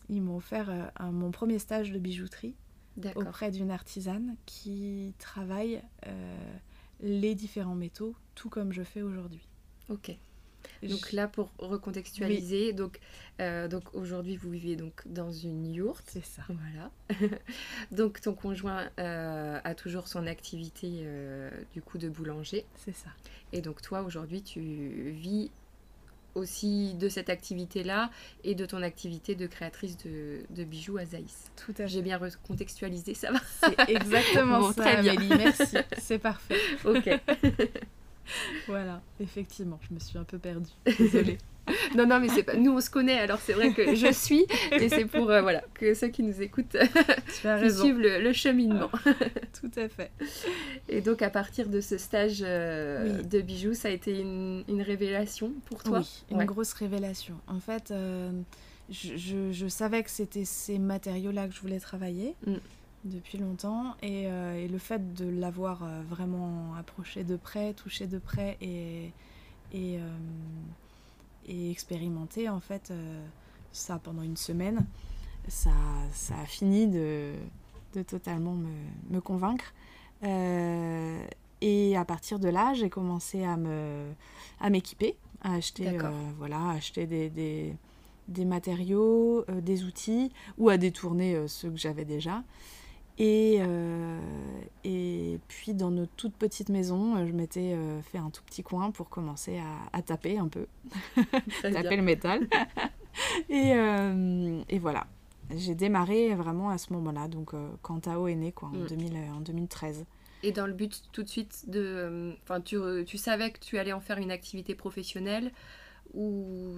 [0.09, 2.55] ils m'ont offert euh, mon premier stage de bijouterie
[3.15, 6.57] auprès d'une artisane qui travaille euh,
[7.01, 9.47] les différents métaux, tout comme je fais aujourd'hui.
[9.89, 10.17] Ok.
[10.83, 12.99] Donc là, pour recontextualiser, donc,
[13.41, 16.05] euh, donc aujourd'hui, vous vivez donc dans une yourte.
[16.07, 16.43] C'est ça.
[16.47, 17.29] Voilà.
[17.91, 21.05] donc ton conjoint a toujours son activité
[21.73, 22.65] du coup de boulanger.
[22.75, 23.09] C'est ça.
[23.53, 25.51] Et donc toi, aujourd'hui, tu vis
[26.37, 28.09] aussi de cette activité-là
[28.43, 31.51] et de ton activité de créatrice de, bijoux à Zaïs.
[31.55, 31.87] Tout à fait.
[31.87, 33.39] J'ai bien recontextualisé, ça va?
[33.59, 35.15] C'est exactement ça, très bien.
[35.17, 35.77] Amélie, merci.
[35.97, 36.55] C'est parfait.
[36.85, 37.09] Ok.
[38.67, 40.71] voilà, effectivement, je me suis un peu perdue.
[40.97, 41.37] Désolée.
[41.95, 42.55] non, non, mais c'est pas.
[42.55, 45.63] Nous, on se connaît, alors c'est vrai que je suis, et c'est pour euh, voilà
[45.73, 46.77] que ceux qui nous écoutent
[47.27, 48.89] suivent le, cheminement.
[49.59, 50.11] Tout à fait.
[50.87, 55.51] Et donc, à partir de ce stage euh, de bijoux, ça a été une, révélation
[55.65, 55.99] pour toi?
[55.99, 57.35] Oui, une grosse révélation.
[57.47, 58.31] En fait, euh,
[58.89, 62.35] je, savais que c'était ces matériaux-là que je voulais travailler.
[62.45, 62.55] Mm.
[63.03, 68.57] Depuis longtemps et, et, le fait de l'avoir vraiment approché de près, touché de près
[68.59, 69.11] et,
[69.73, 69.99] et
[71.47, 73.25] et expérimenter en fait euh,
[73.71, 74.85] ça pendant une semaine,
[75.47, 75.71] ça,
[76.11, 77.33] ça a fini de,
[77.93, 78.73] de totalement me,
[79.09, 79.73] me convaincre.
[80.23, 81.25] Euh,
[81.61, 84.11] et à partir de là, j'ai commencé à me
[84.59, 87.75] à m'équiper, à acheter euh, voilà, acheter des, des,
[88.27, 92.43] des matériaux, des outils ou à détourner ceux que j'avais déjà.
[93.19, 93.59] Et,
[94.83, 99.09] et puis dans notre toute petite maison, je m'étais fait un tout petit coin pour
[99.09, 99.59] commencer
[99.91, 100.67] à, taper un peu,
[101.61, 102.47] taper le métal.
[103.49, 103.73] et,
[104.69, 105.07] et, voilà,
[105.55, 109.35] j'ai démarré vraiment à ce moment-là, donc quand Tao est né, quoi, en, 2000, mm.
[109.35, 110.05] en 2013.
[110.43, 112.35] Et dans le but tout de suite de...
[112.43, 112.77] Enfin, tu,
[113.07, 115.51] tu savais que tu allais en faire une activité professionnelle
[116.13, 116.75] ou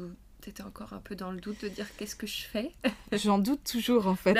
[0.47, 2.71] étais encore un peu dans le doute de dire qu'est-ce que je fais
[3.11, 4.37] J'en doute toujours en fait.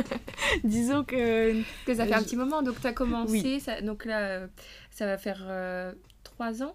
[0.64, 1.60] Disons que.
[1.84, 4.46] Que ça fait un petit moment, donc tu as commencé, ça, donc là,
[4.90, 5.92] ça va faire euh,
[6.24, 6.74] trois ans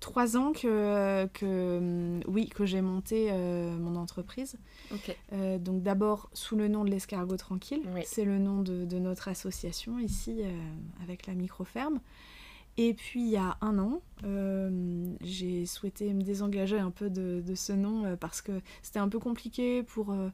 [0.00, 4.58] Trois ans que, que, oui, que j'ai monté euh, mon entreprise.
[5.32, 9.28] Euh, donc d'abord sous le nom de l'escargot tranquille, c'est le nom de, de, notre
[9.28, 10.42] association ici
[11.02, 12.00] avec la microferme.
[12.76, 17.42] Et puis il y a un an, euh, j'ai souhaité me désengager un peu de,
[17.54, 20.28] ce nom euh, parce que c'était un peu compliqué pour, euh,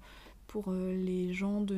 [0.46, 1.74] pour les gens de,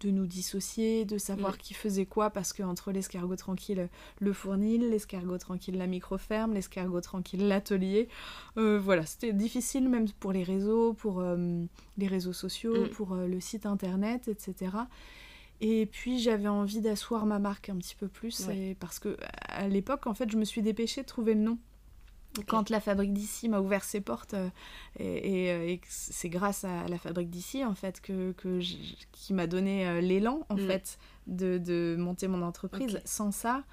[0.00, 3.88] de nous dissocier, de savoir qui faisait quoi, parce qu'entre l'escargot tranquille,
[4.20, 8.08] le fournil, l'escargot tranquille, la microferme, l'escargot tranquille, l'atelier,
[8.56, 11.24] voilà, c'était difficile même pour les réseaux, pour
[11.96, 12.90] les réseaux sociaux, mm.
[12.90, 14.76] pour le site internet, etc.
[15.60, 19.16] Et puis j'avais envie d'asseoir ma marque un petit peu plus, parce que
[19.48, 21.58] à l'époque, en fait, je me suis dépêchée de trouver le nom.
[22.46, 24.48] Quand la fabrique d'ici m'a ouvert ses portes, euh,
[24.98, 28.60] et, euh, c'est grâce à la fabrique d'ici, en fait, que, que
[29.12, 30.66] qui m'a donné euh, l'élan, en mm.
[30.66, 33.00] fait, de, de, monter mon entreprise.
[33.06, 33.64] Sans ça,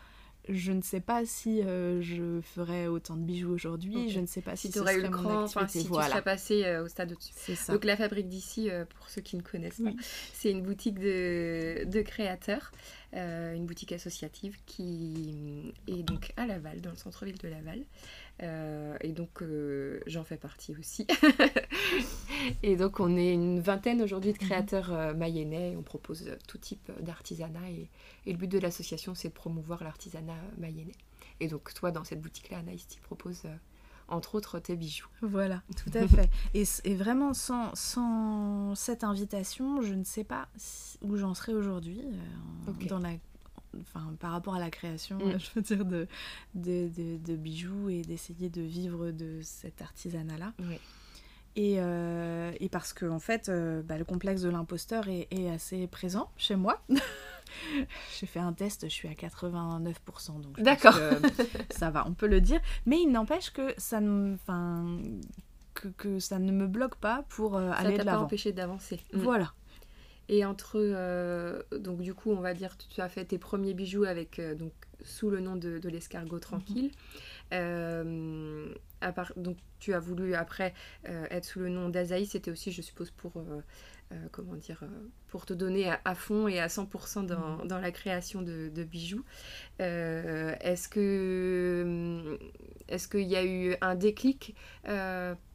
[0.49, 4.09] je ne sais pas si euh, je ferais autant de bijoux aujourd'hui.
[4.09, 6.83] Je ne sais pas si, tu aurais eu le cran, si tu serais passé euh,
[6.83, 7.53] au stade au-dessus.
[7.69, 9.93] Donc la fabrique d'ici, euh, pour ceux qui ne connaissent pas,
[10.33, 12.71] c'est une boutique de, de créateurs,
[13.13, 17.83] une boutique associative qui est donc à Laval, dans le centre-ville de Laval.
[19.01, 19.43] Et donc,
[20.07, 21.07] j'en fais partie aussi.
[22.63, 25.75] et donc, on est une vingtaine aujourd'hui de créateurs euh, mayennais.
[25.77, 27.69] On propose tout type d'artisanat.
[27.69, 27.89] Et,
[28.31, 30.95] le but de l'association, c'est de promouvoir l'artisanat mayennais.
[31.39, 33.43] Et donc, toi, dans cette boutique-là, Anaïs, tu proposes
[34.09, 35.07] entre autres tes bijoux.
[35.21, 36.29] Voilà, tout à fait.
[36.53, 40.47] Et, vraiment, sans, sans, cette invitation, je ne sais pas
[41.01, 42.01] où j'en serais aujourd'hui
[42.87, 43.13] dans la
[43.81, 45.39] enfin, par rapport à la création, mm.
[45.39, 46.07] je veux dire, de,
[46.55, 50.53] de, bijoux et d'essayer de vivre de cet artisanat-là.
[51.55, 55.87] Et, euh, et, parce que, en fait, euh, bah, le complexe de l'imposteur est, assez
[55.87, 56.81] présent chez moi.
[58.19, 60.97] J'ai fait un test, je suis à 89%, donc D'accord.
[61.69, 62.59] ça va, on peut le dire.
[62.87, 64.35] Mais il n'empêche que ça ne,
[65.75, 67.97] que, que, ça ne me bloque pas pour euh, aller de l'avant.
[67.97, 68.99] Ça t'a pas empêché d'avancer.
[69.13, 69.53] Voilà,
[70.29, 74.05] et entre, euh, donc du coup, on va dire, tu as fait tes premiers bijoux
[74.05, 74.71] avec, donc,
[75.03, 76.91] sous le nom de, l'escargot tranquille.
[77.53, 80.73] Euh, à part, donc tu as voulu après
[81.05, 83.33] être sous le nom d'Azaï, c'était aussi, je suppose, pour,
[84.31, 84.83] comment dire,
[85.27, 87.67] pour te donner à, fond et à 100% dans, mhm.
[87.67, 89.25] dans, la création de, de bijoux.
[89.79, 92.39] est-ce que
[92.87, 94.55] est-ce qu'il y a eu un déclic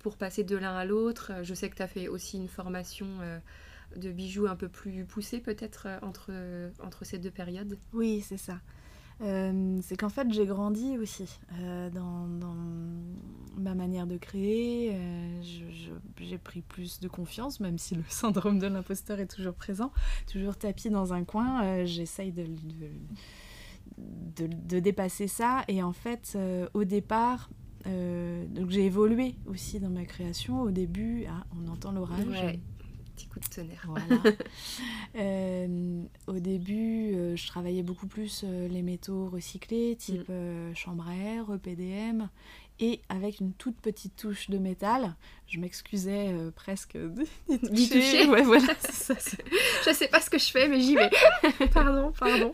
[0.00, 1.32] pour passer de l'un à l'autre?
[1.42, 3.06] Je sais que tu as fait aussi une formation
[3.96, 6.32] de bijoux un peu plus poussés peut-être euh, entre,
[6.84, 8.60] entre ces deux périodes Oui, c'est ça.
[9.20, 11.28] Euh, c'est qu'en fait j'ai grandi aussi
[11.60, 12.28] euh, dans,
[13.58, 14.96] ma manière de créer.
[16.16, 19.92] j'ai pris plus de confiance, même si le syndrome de l'imposteur est toujours présent,
[20.30, 21.84] toujours tapis dans un coin.
[21.84, 22.46] J'essaye de,
[23.96, 25.64] de, de, dépasser ça.
[25.66, 26.38] Et en fait,
[26.72, 27.50] au départ,
[27.84, 30.62] donc j'ai évolué aussi dans ma création.
[30.62, 32.58] Au début, ah, on entend l'orage
[33.26, 33.88] coup de tonnerre.
[35.16, 40.74] Euh, au début, euh, je travaillais beaucoup plus euh, les métaux recyclés, type mm.
[40.74, 42.28] chambre à air, EPDM,
[42.78, 45.16] et avec une toute petite touche de métal.
[45.46, 46.96] Je m'excusais presque
[47.48, 48.28] d'y toucher.
[48.28, 49.14] Ouais, voilà, ça,
[49.86, 51.10] je sais pas ce que je fais, mais j'y vais.
[51.72, 52.52] pardon, pardon.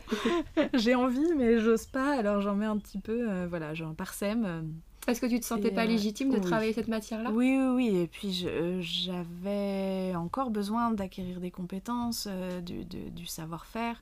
[0.73, 4.73] J'ai envie, mais j'ose pas, alors j'en mets un petit peu, voilà, j'en parsème
[5.07, 7.31] est-ce que tu te sentais pas euh, légitime de travailler cette matière-là?
[7.31, 7.97] Oui, oui, oui.
[7.97, 14.01] Et puis euh, j'avais encore besoin d'acquérir des compétences, euh, du, savoir-faire.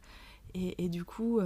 [0.55, 1.39] Et, du coup,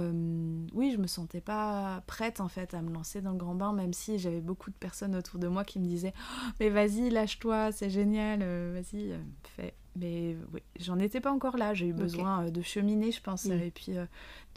[0.74, 3.72] oui, je me sentais pas prête en fait à me lancer dans le grand bain,
[3.72, 7.08] même si j'avais beaucoup de personnes autour de moi qui me disaient oh, Mais vas-y,
[7.08, 8.40] lâche-toi, c'est génial,
[8.74, 9.14] vas-y,
[9.56, 9.72] fais.
[9.96, 11.72] Mais oui, j'en étais pas encore là.
[11.72, 13.52] J'ai eu besoin de cheminer, je pense, mm.
[13.52, 13.94] et puis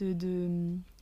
[0.02, 0.50] de, de,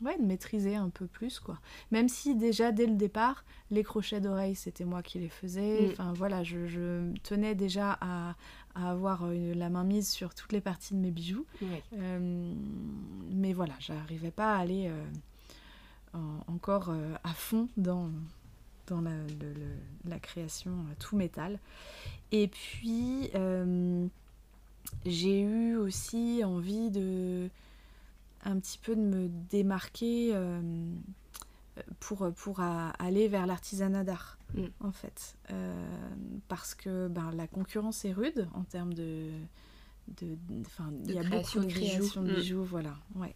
[0.01, 1.59] ouais, de maîtriser un peu plus, quoi.
[1.91, 5.87] Même si déjà, dès le départ, les crochets d'oreilles, c'était moi qui les faisais.
[5.87, 5.91] Mm.
[5.91, 8.35] Enfin, voilà, je, tenais déjà à,
[8.75, 11.45] avoir la main mise sur toutes les parties de mes bijoux.
[11.97, 12.53] Euh,
[13.31, 14.89] mais voilà, j'arrivais pas à aller
[16.15, 18.09] euh, encore euh, à fond dans,
[18.87, 19.11] dans la,
[20.05, 21.59] la création tout métal.
[22.31, 23.31] Et puis,
[25.05, 27.49] j'ai eu aussi envie de
[28.43, 30.33] un petit peu de me démarquer
[31.99, 34.65] pour, pour aller vers l'artisanat d'art, mm.
[34.81, 35.37] en fait.
[36.47, 39.29] parce que ben, la concurrence est rude en termes de...
[40.21, 40.37] de,
[41.05, 42.95] il y a beaucoup de création de bijoux, voilà.
[43.15, 43.35] Ouais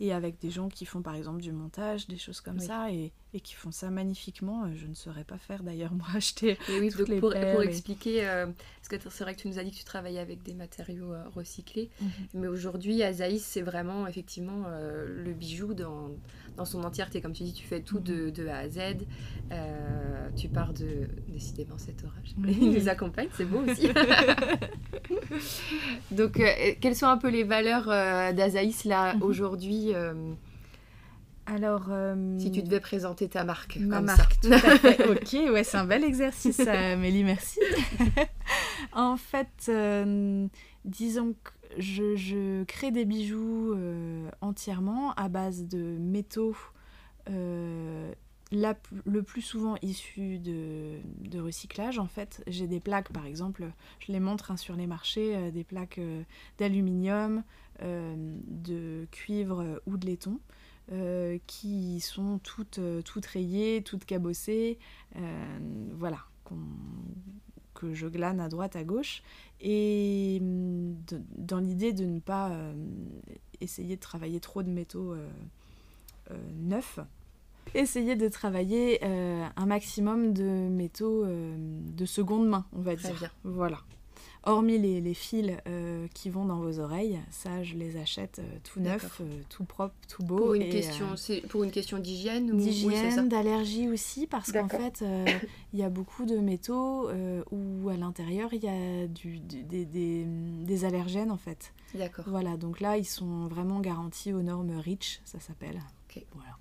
[0.00, 3.12] et avec des gens qui font par exemple du montage, des choses comme ça, et,
[3.34, 4.64] et, qui font ça magnifiquement.
[4.64, 8.26] Euh, je ne saurais pas faire d'ailleurs, moi, acheter oui, toutes les pour, pour expliquer,
[8.26, 10.54] euh, parce que c'est vrai que tu nous as dit que tu travaillais avec des
[10.54, 12.10] matériaux euh, recyclés, mhm.
[12.34, 16.10] mais aujourd'hui, Azaïs, c'est vraiment effectivement le bijou dans,
[16.56, 17.20] dans son entièreté.
[17.20, 18.30] Comme tu dis, tu fais tout de, mhm.
[18.30, 18.78] de A à Z.
[20.36, 21.08] tu pars de...
[21.28, 22.34] Décidément, cet orage.
[22.60, 23.88] Il nous accompagne, c'est beau aussi.
[26.10, 26.42] Donc,
[26.80, 27.86] quelles sont un peu les valeurs
[28.34, 29.22] d'Azaïs là, mhm.
[29.22, 29.92] aujourd'hui
[31.50, 35.10] Alors, euh, si tu devais présenter ta marque, ma marque, tout à fait.
[35.10, 37.58] ok, ouais, c'est un bel exercice, Amélie, merci.
[38.92, 40.46] en fait, euh,
[40.84, 43.76] disons que je, crée des bijoux
[44.40, 46.56] entièrement à base de métaux.
[47.26, 48.14] le
[49.22, 51.00] plus souvent issus de,
[51.40, 52.44] recyclage en fait.
[52.46, 53.64] J'ai des plaques par exemple,
[53.98, 56.00] je les montre hein, sur les marchés, des plaques
[56.58, 57.42] d'aluminium,
[57.82, 58.14] euh,
[58.46, 60.38] de cuivre ou de laiton.
[60.92, 64.76] Euh, qui sont toutes, euh, toutes rayées, toutes cabossées,
[65.92, 66.18] voilà,
[67.74, 69.22] que je glane à droite, à gauche,
[69.60, 72.50] et dans l'idée de ne pas
[73.60, 75.14] essayer de travailler trop de métaux
[76.56, 76.98] neufs,
[77.74, 83.32] essayer de travailler un maximum de métaux de seconde main, on va dire.
[83.44, 83.78] Voilà.
[84.44, 88.58] Hormis les, les fils euh, qui vont dans vos oreilles, ça je les achète euh,
[88.64, 90.36] tout neuf, euh, tout propre, tout beau.
[90.38, 95.04] Pour une, question, c'est pour une question d'hygiène D'hygiène, d'allergie aussi, parce qu'en fait,
[95.72, 97.10] il y a beaucoup de métaux
[97.50, 101.72] où à l'intérieur il y a du, des, des, des, allergènes en fait.
[101.94, 102.24] D'accord.
[102.28, 105.80] Voilà, donc là ils sont vraiment garantis aux normes REACH, ça s'appelle.
[106.08, 106.24] Ok.
[106.34, 106.56] Voilà.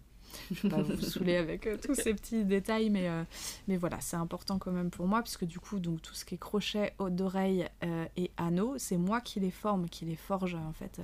[0.52, 3.24] Je ne vais pas vous saouler avec euh, tous ces petits détails, mais, euh,
[3.68, 6.36] mais voilà, c'est important quand même pour moi, puisque du coup, donc, tout ce qui
[6.36, 10.74] est crochet, d'oreille euh, et anneaux, c'est moi qui les forme, qui les forge en
[10.74, 11.02] fait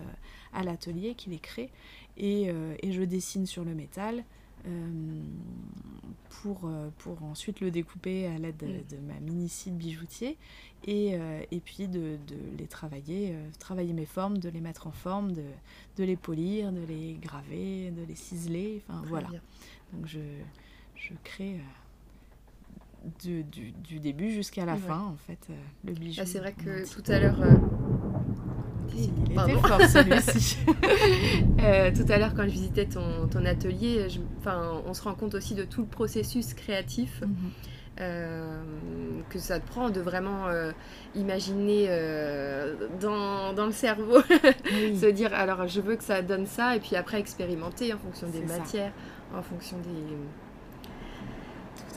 [0.53, 1.71] à l'atelier, qui les crée,
[2.17, 2.49] et,
[2.81, 4.23] et, je dessine sur le métal.
[6.29, 10.37] Pour, pour ensuite le découper à l'aide de, ma mini site bijoutier
[10.85, 11.17] et,
[11.51, 15.43] et puis de, de, les travailler, travailler mes formes, de les mettre en forme, de,
[15.97, 19.29] de les polir, de les graver, de les ciseler, enfin voilà.
[19.93, 20.19] Donc je,
[20.95, 25.53] je crée euh, du, du, du, début jusqu'à la fin en fait euh,
[25.85, 26.21] le bijou.
[26.21, 27.41] Ah, c'est vrai que tout à l'heure...
[27.41, 27.55] Euh,
[28.95, 30.57] il était fort celui-ci.
[30.67, 34.19] tout à l'heure, quand je visitais ton, ton atelier, je,
[34.85, 37.21] on se rend compte aussi de tout le processus créatif.
[37.21, 37.51] Mhm.
[38.01, 38.61] Euh,
[39.29, 40.73] que ça te prend de vraiment euh,
[41.15, 44.19] imaginer euh, dans, dans, le cerveau,
[44.65, 48.27] se dire alors je veux que ça donne ça, et puis après expérimenter en fonction
[48.27, 48.91] des matières,
[49.33, 50.17] en fonction des,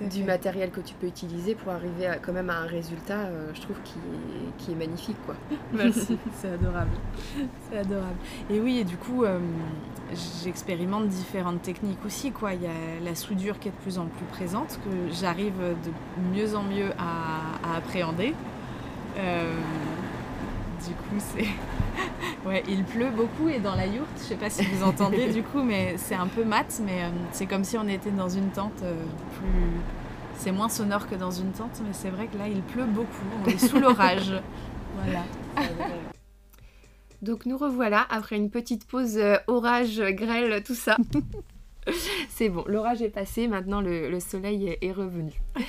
[0.07, 3.51] du matériel que tu peux utiliser pour arriver à, quand même à un résultat, euh,
[3.55, 5.17] je trouve, qui est, qui est magnifique.
[5.27, 5.35] Quoi.
[5.73, 6.91] Merci, c'est adorable.
[7.71, 8.17] C'est adorable.
[8.51, 9.39] Et oui, et du coup, euh,
[10.45, 12.31] j'expérimente différentes techniques aussi.
[12.31, 12.55] Quoi.
[12.55, 16.37] Il y a la soudure qui est de plus en plus présente, que j'arrive de
[16.37, 18.35] mieux en mieux à, appréhender.
[19.19, 19.53] Euh,
[20.87, 21.47] du coup, c'est.
[22.49, 25.43] ouais, il pleut beaucoup et dans la yourte, je sais pas si vous entendez du
[25.43, 28.51] coup, mais c'est un peu mat, mais euh, c'est comme si on était dans une
[28.51, 29.05] tente euh,
[29.38, 29.81] plus.
[30.37, 33.09] C'est moins sonore que dans une tente, mais c'est vrai que là, il pleut beaucoup.
[33.45, 34.33] On est sous l'orage.
[35.03, 35.25] voilà.
[37.23, 40.97] Donc nous revoilà après une petite pause euh, orage, grêle, tout ça.
[42.38, 45.33] C'est bon, l'orage est passé, maintenant le, soleil est, revenu.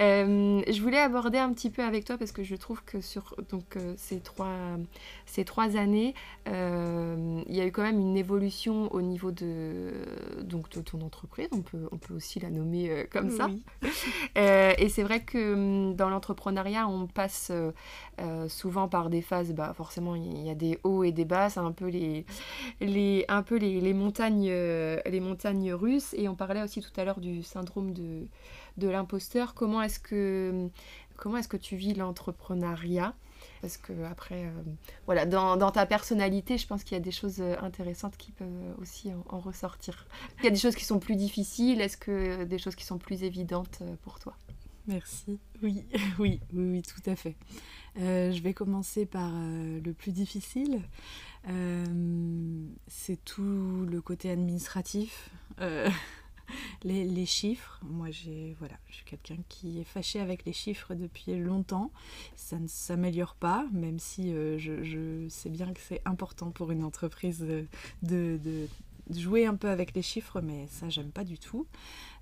[0.00, 3.36] Euh, je voulais aborder un petit peu avec toi parce que je trouve que sur
[3.50, 4.56] donc, euh, ces, trois,
[5.24, 6.14] ces trois années,
[6.48, 9.92] euh, il y a eu quand même une évolution au niveau de,
[10.42, 13.48] donc, de ton entreprise, on peut, on peut aussi la nommer comme ça.
[14.34, 17.52] et c'est vrai que hum, dans l'entrepreneuriat, on passe
[18.48, 21.60] souvent par des phases, bah, forcément il y a des hauts et des bas, c'est
[21.60, 22.24] un peu les,
[22.80, 25.72] les, un peu les, les montagnes, les montagnes
[26.14, 28.26] Et on parlait aussi tout à l'heure du syndrome de,
[28.76, 29.54] de l'imposteur.
[29.54, 30.68] Comment est-ce que,
[31.16, 33.14] comment est-ce que tu vis l'entrepreneuriat?
[33.60, 34.50] Parce que après, euh,
[35.06, 38.30] voilà, dans, dans, ta personnalité, je pense qu'il y a des choses euh, intéressantes qui
[38.32, 38.48] peuvent
[38.78, 40.06] aussi en, ressortir.
[40.38, 41.80] Il y a des choses qui sont plus difficiles.
[41.80, 44.34] Est-ce que des choses qui sont plus évidentes euh, pour toi?
[44.86, 45.38] Merci.
[45.62, 45.84] Oui,
[46.18, 47.36] oui, oui, oui, tout à fait.
[47.96, 50.82] je vais commencer par le plus difficile.
[52.86, 55.30] C'est tout le côté administratif.
[55.60, 55.90] Euh,
[56.84, 61.36] les, chiffres, moi j'ai voilà, je suis quelqu'un qui est fâché avec les chiffres depuis
[61.36, 61.90] longtemps.
[62.36, 66.84] Ça ne s'améliore pas, même si euh, je, sais bien que c'est important pour une
[66.84, 67.66] entreprise de,
[68.02, 68.68] de,
[69.10, 71.66] jouer un peu avec les chiffres, mais ça j'aime pas du tout.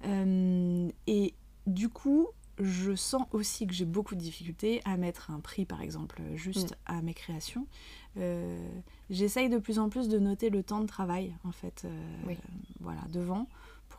[0.05, 1.35] Euh, et
[1.67, 5.81] du coup, je sens aussi que j'ai beaucoup de difficultés à mettre un prix, par
[5.83, 6.77] exemple, juste mm.
[6.87, 7.67] à mes créations.
[8.19, 8.59] Euh,
[9.11, 11.87] j'essaye de plus en plus de noter le temps de travail, en fait,
[12.81, 13.47] voilà, devant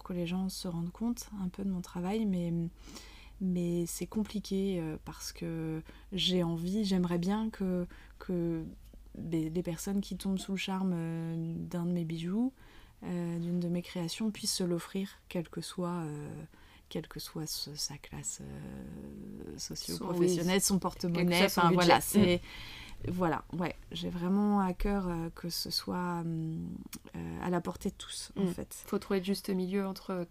[0.04, 2.54] que les gens se rendent compte un peu de mon travail, mais,
[3.42, 7.88] mais c'est compliqué euh, parce que j'ai envie, j'aimerais bien que,
[8.20, 8.64] que
[9.30, 12.54] les, personnes qui tombent sous le charme euh, d'un de mes bijoux,
[13.04, 16.04] euh, d'une de mes créations, puissent se l'offrir, quelle que soit
[16.94, 18.42] quelle que soit sa classe
[19.58, 21.46] socio-professionnelle, son porte-monnaie.
[21.46, 22.40] Enfin voilà, c'est
[23.08, 26.70] voilà, ouais, j'ai vraiment à cœur euh, que ce soit hum,
[27.16, 28.54] euh, à la portée de tous, en mm.
[28.54, 28.84] fait.
[28.88, 30.28] Faut trouver le juste milieu entre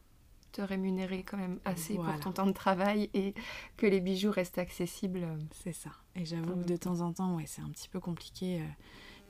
[0.53, 3.33] te rémunérer quand même assez pour ton temps de travail et
[3.79, 5.27] que les bijoux restent accessibles.
[5.65, 5.91] C'est ça.
[6.15, 8.65] Et j'avoue que de temps en temps, ouais, c'est un petit peu compliqué euh,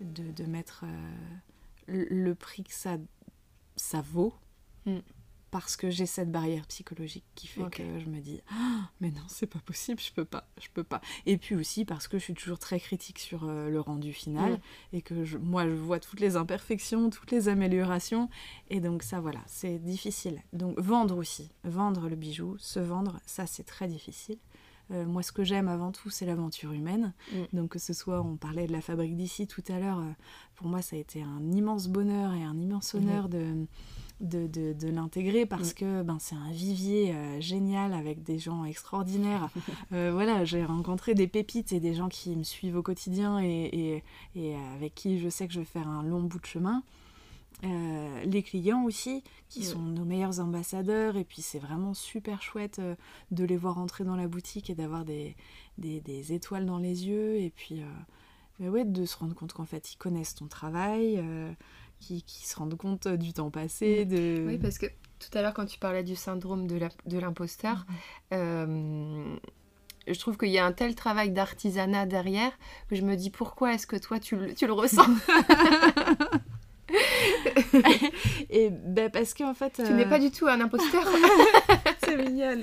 [0.01, 0.85] de, de, mettre
[1.87, 2.97] le prix que ça,
[3.77, 4.35] ça vaut.
[4.87, 4.99] Mm
[5.53, 9.21] parce que j'ai cette barrière psychologique qui fait que je me dis ah, mais non
[9.29, 11.03] c'est pas possible je peux pas je peux pas.
[11.27, 14.59] Et puis aussi parce que je suis toujours très critique sur euh, le rendu final
[14.95, 18.31] et que moi je vois toutes les imperfections toutes les améliorations
[18.71, 20.43] et donc ça voilà c'est difficile.
[20.55, 24.39] Donc vendre aussi vendre le bijou se vendre ça c'est très difficile.
[24.91, 27.13] Euh, moi, ce que j'aime avant tout, c'est l'aventure humaine.
[27.33, 27.57] Mm.
[27.57, 30.11] Donc, que ce soit, on parlait de la fabrique d'ici tout à l'heure, euh,
[30.57, 33.67] pour moi, ça a été un immense bonheur et un immense honneur de,
[34.23, 35.75] de, de, l'intégrer parce mm.
[35.75, 39.51] que ben, c'est un vivier euh, génial avec des gens extraordinaires.
[39.93, 44.03] Euh, voilà, j'ai rencontré des pépites et des gens qui me suivent au quotidien et,
[44.35, 46.83] et, avec qui je sais que je vais faire un long bout de chemin.
[47.65, 49.65] Euh, les clients aussi, qui mm.
[49.65, 52.81] sont nos meilleurs ambassadeurs, et puis c'est vraiment super chouette
[53.31, 55.37] de les voir entrer dans la boutique et d'avoir des,
[55.79, 57.83] des, des, étoiles dans les yeux, et puis
[58.61, 61.23] ouais, de se rendre compte qu'en fait ils connaissent ton travail,
[62.03, 64.05] qui, se rendent compte du temps passé.
[64.05, 64.09] Mm.
[64.09, 64.45] De...
[64.47, 67.95] Oui, parce que tout à l'heure, quand tu parlais du syndrome de l'imposteur, mm.
[68.35, 69.37] euh,
[70.07, 72.53] je trouve qu'il y a un tel travail d'artisanat derrière
[72.89, 75.07] que je me dis pourquoi est-ce que toi tu le, tu le ressens?
[78.51, 79.83] Et ben parce qu'en fait.
[79.85, 81.05] Tu n'es pas du tout un imposteur.
[82.17, 82.61] c'est génial.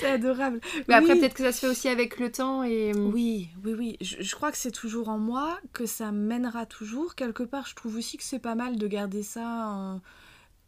[0.00, 0.60] C'est adorable.
[0.88, 2.62] Mais après, peut-être que ça se fait aussi avec le temps.
[2.62, 2.92] et...
[2.92, 3.96] Euh, oui, oui, oui.
[4.00, 7.14] Je, crois que c'est toujours en moi, que ça mènera toujours.
[7.14, 10.00] Quelque part, je trouve aussi que c'est pas mal de garder ça.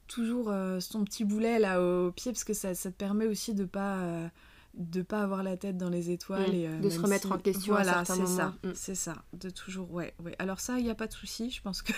[0.06, 3.54] toujours euh, son petit boulet là au pied parce que ça, ça te permet aussi
[3.54, 4.28] de pas euh,
[4.74, 8.00] de pas avoir la tête dans les étoiles et de se remettre en question voilà,
[8.00, 8.70] à certains c'est ça mm.
[8.74, 11.60] c'est ça de toujours ouais ouais alors ça il n'y a pas de souci je
[11.62, 11.92] pense que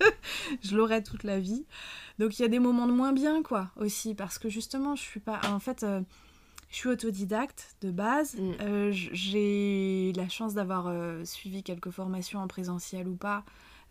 [0.62, 1.66] je l'aurai toute la vie
[2.20, 5.00] donc il y a des moments de moins bien, quoi, aussi, parce que justement, je
[5.00, 5.40] suis pas.
[5.50, 6.02] En fait, euh,
[6.68, 8.34] je suis autodidacte de base.
[8.34, 8.52] Mm.
[8.60, 13.42] Euh, j'ai la chance d'avoir euh, suivi quelques formations en présentiel ou pas.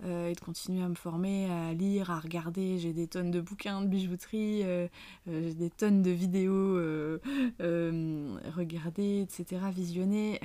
[0.04, 2.78] Et de continuer à me former, à lire, à regarder.
[2.78, 4.64] J'ai des tonnes de bouquins de bijouterie,
[5.28, 6.76] j'ai des tonnes de vidéos
[7.60, 10.40] regarder, etc., visionner.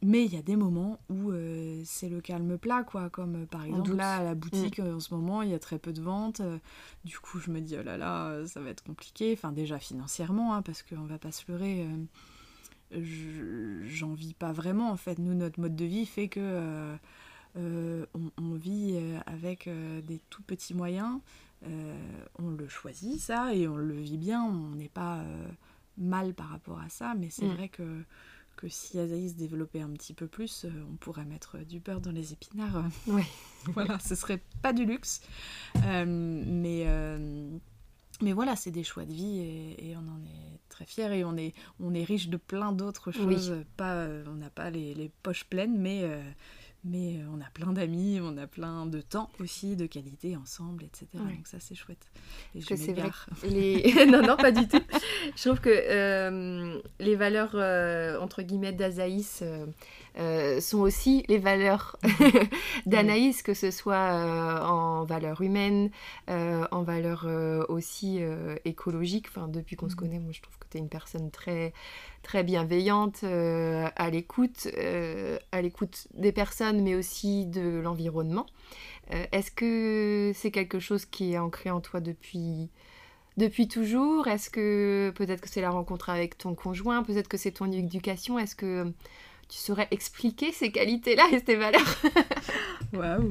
[0.00, 3.10] Mais il y a des moments où euh, c'est le calme plat, quoi.
[3.10, 4.86] Comme euh, par exemple là, à la boutique, mm.
[4.86, 6.40] euh, en ce moment, il y a très peu de ventes.
[7.04, 9.32] du coup, je me dis, oh là là, ça va être compliqué.
[9.32, 11.84] Enfin, déjà financièrement, hein, parce qu'on va pas se leurrer.
[12.92, 15.18] J'en vis pas vraiment, en fait.
[15.18, 16.96] Nous, notre mode de vie fait que
[17.56, 19.68] on, vit avec
[20.06, 21.20] des tout petits moyens.
[21.64, 24.44] on le choisit, ça, et on le vit bien.
[24.44, 25.22] On n'est pas
[25.96, 27.14] mal par rapport à ça.
[27.14, 27.54] Mais c'est mm.
[27.54, 28.04] vrai que
[28.58, 32.10] que si Azaïs développait un petit peu plus, euh, on pourrait mettre du beurre dans
[32.10, 32.84] les épinards.
[33.06, 33.22] Oui.
[33.72, 35.22] voilà, ce serait pas du luxe.
[35.84, 37.56] Euh, mais, euh,
[38.20, 39.38] mais voilà, c'est des choix de vie
[39.78, 43.12] et, on en est très fiers et on est, on est riche de plein d'autres
[43.12, 43.54] choses.
[43.76, 46.02] Pas, on n'a pas les, les, poches pleines, mais
[46.88, 50.84] mais euh, on a plein d'amis, on a plein de temps aussi, de qualité ensemble,
[50.84, 51.06] etc.
[51.14, 52.06] Donc ça, c'est chouette.
[52.54, 53.10] Et je c'est vrai.
[53.44, 54.06] Les...
[54.06, 54.80] non, non, pas du tout.
[55.36, 59.42] Je trouve que euh, les valeurs, euh, entre guillemets, d'Azaïs
[60.60, 61.96] sont aussi les valeurs
[62.86, 65.90] d'Anaïs, que ce soit en valeurs humaines,
[66.28, 67.26] en valeurs
[67.68, 68.20] aussi
[68.64, 69.26] écologiques.
[69.28, 69.98] Enfin, depuis qu'on se mm.
[69.98, 71.72] connaît, moi, je trouve que tu es une personne très
[72.22, 78.46] très bienveillante, euh, à l'écoute, euh, à l'écoute des personnes, mais aussi de l'environnement.
[79.14, 82.68] Euh, est-ce que c'est quelque chose qui est ancré en toi depuis,
[83.36, 84.28] depuis toujours?
[84.28, 87.02] Est-ce que peut-être que c'est la rencontre avec ton conjoint?
[87.02, 88.38] Peut-être que c'est ton éducation?
[88.38, 88.92] Est-ce que
[89.48, 91.98] tu saurais expliquer ces qualités-là et ces valeurs
[92.92, 93.30] Waouh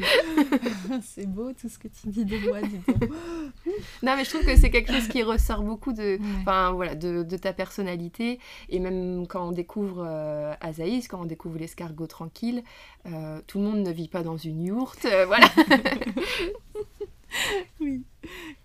[1.01, 3.09] C'est beau tout ce que tu dis de moi, dis donc.
[4.03, 7.23] non, mais je trouve que c'est quelque chose qui ressort beaucoup de, enfin voilà, de,
[7.23, 8.39] de, ta personnalité.
[8.69, 12.63] Et même quand on découvre euh, Azaïs, quand on découvre l'escargot tranquille,
[13.05, 15.05] euh, tout le monde ne vit pas dans une yourte.
[15.05, 15.47] Euh, voilà.
[17.79, 18.03] oui,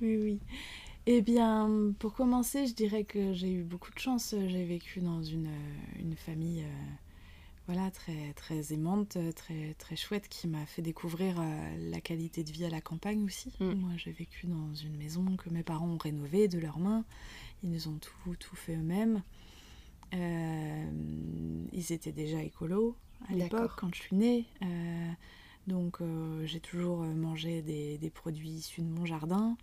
[0.01, 0.41] oui, oui.
[1.07, 4.35] Eh bien, pour commencer, je dirais que j'ai eu beaucoup de chance.
[4.47, 5.51] J'ai vécu dans une,
[5.99, 6.65] une famille
[7.73, 12.51] voilà, très, très aimante, très, très chouette, qui m'a fait découvrir euh, la qualité de
[12.51, 13.51] vie à la campagne aussi.
[13.61, 13.73] Mm.
[13.73, 17.03] Moi, j'ai vécu dans une maison que mes parents ont rénovée de leurs mains.
[17.63, 19.23] Ils nous ont tout, tout fait eux-mêmes.
[20.13, 20.85] Euh,
[21.73, 22.95] ils étaient déjà écolos
[23.31, 24.45] à l'époque, quand je suis née.
[24.61, 25.13] Euh,
[25.67, 26.01] donc,
[26.45, 29.57] j'ai toujours mangé des, des, produits issus de mon jardin.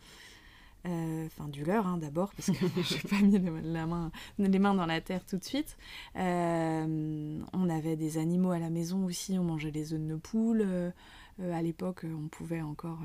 [0.85, 4.59] Euh, enfin du leur hein, d'abord parce que je n'ai pas mis la main, les
[4.59, 5.77] mains dans la terre tout de suite.
[6.15, 10.19] Euh, on avait des animaux à la maison aussi, on mangeait les œufs de nos
[10.19, 10.63] poules.
[10.65, 10.91] Euh,
[11.39, 12.99] à l'époque, on pouvait encore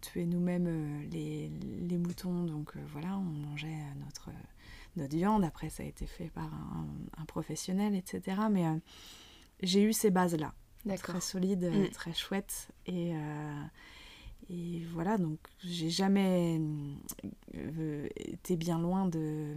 [0.00, 1.50] tuer nous-mêmes les,
[1.88, 4.28] les, moutons, donc voilà, on mangeait notre,
[4.96, 5.42] notre viande.
[5.42, 6.86] Après, ça a été fait par un,
[7.16, 8.42] un professionnel, etc.
[8.50, 8.64] Mais
[9.62, 10.52] j'ai eu ces bases-là,
[10.98, 11.90] très solides, mm.
[11.92, 13.14] très chouettes et
[14.48, 16.60] et voilà, donc j'ai jamais
[17.56, 19.54] euh, été bien loin de.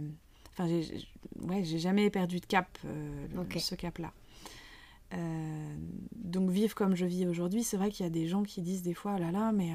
[0.52, 1.06] Enfin, j'ai
[1.42, 3.26] ouais, jamais perdu de cap, euh,
[3.56, 4.12] ce cap-là.
[5.12, 5.76] Euh,
[6.14, 8.82] donc vivre comme je vis aujourd'hui, c'est vrai qu'il y a des gens qui disent
[8.82, 9.70] des fois, oh là là, mais,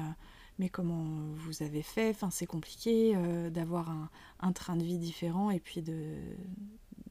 [0.58, 1.04] mais comment
[1.34, 2.10] vous avez fait?
[2.10, 3.14] Enfin, c'est compliqué
[3.50, 4.10] d'avoir un,
[4.40, 6.14] un, train de vie différent et puis de,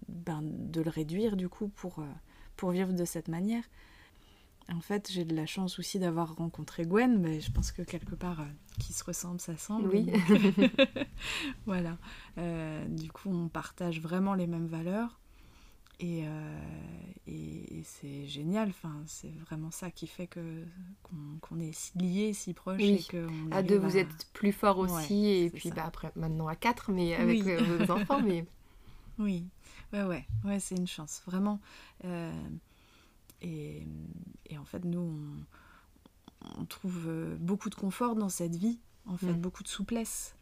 [0.09, 2.03] ben, de le réduire du coup pour,
[2.55, 3.63] pour vivre de cette manière.
[4.73, 8.15] En fait, j'ai de la chance aussi d'avoir rencontré Gwen, mais je pense que quelque
[8.15, 8.45] part, euh,
[8.79, 9.89] qui se ressemble, ça semble.
[9.89, 10.11] Oui.
[11.67, 11.97] voilà.
[12.39, 15.19] Euh, du coup, on partage vraiment les mêmes valeurs.
[15.99, 16.59] Et, euh,
[17.27, 20.65] et, c'est génial, enfin, c'est vraiment ça qui fait que
[21.03, 22.81] qu'on est si liés, si proches.
[22.81, 23.07] Oui.
[23.13, 26.91] Et à deux, vous êtes plus forts aussi, et puis bah, après, maintenant à quatre,
[26.91, 28.21] mais avec vos enfants.
[28.21, 28.45] Mais...
[29.19, 29.45] Oui,
[29.93, 31.61] ouais, ouais, ouais c'est une chance, vraiment.
[33.45, 35.45] Et, en fait, nous,
[36.41, 39.39] on, trouve euh, beaucoup de confort dans cette vie, en fait, mm.
[39.39, 40.35] beaucoup de souplesse.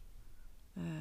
[0.78, 1.00] Euh,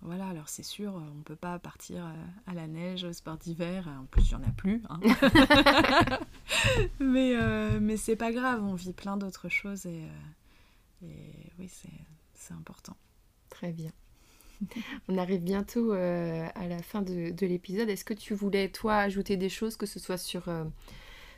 [0.00, 2.14] voilà, alors c'est sûr, on ne peut pas partir euh,
[2.46, 4.82] à la neige, au sport d'hiver, en plus il n'y en a plus.
[4.88, 5.00] Hein.
[7.00, 7.36] mais
[7.80, 10.08] mais c'est pas grave, on vit plein d'autres choses et,
[11.04, 11.70] et oui,
[12.34, 12.96] c'est important.
[13.48, 13.92] Très bien.
[15.08, 17.88] On arrive bientôt euh, à la fin de, l'épisode.
[17.88, 20.64] Est-ce que tu voulais, toi, ajouter des choses, que ce soit sur, euh,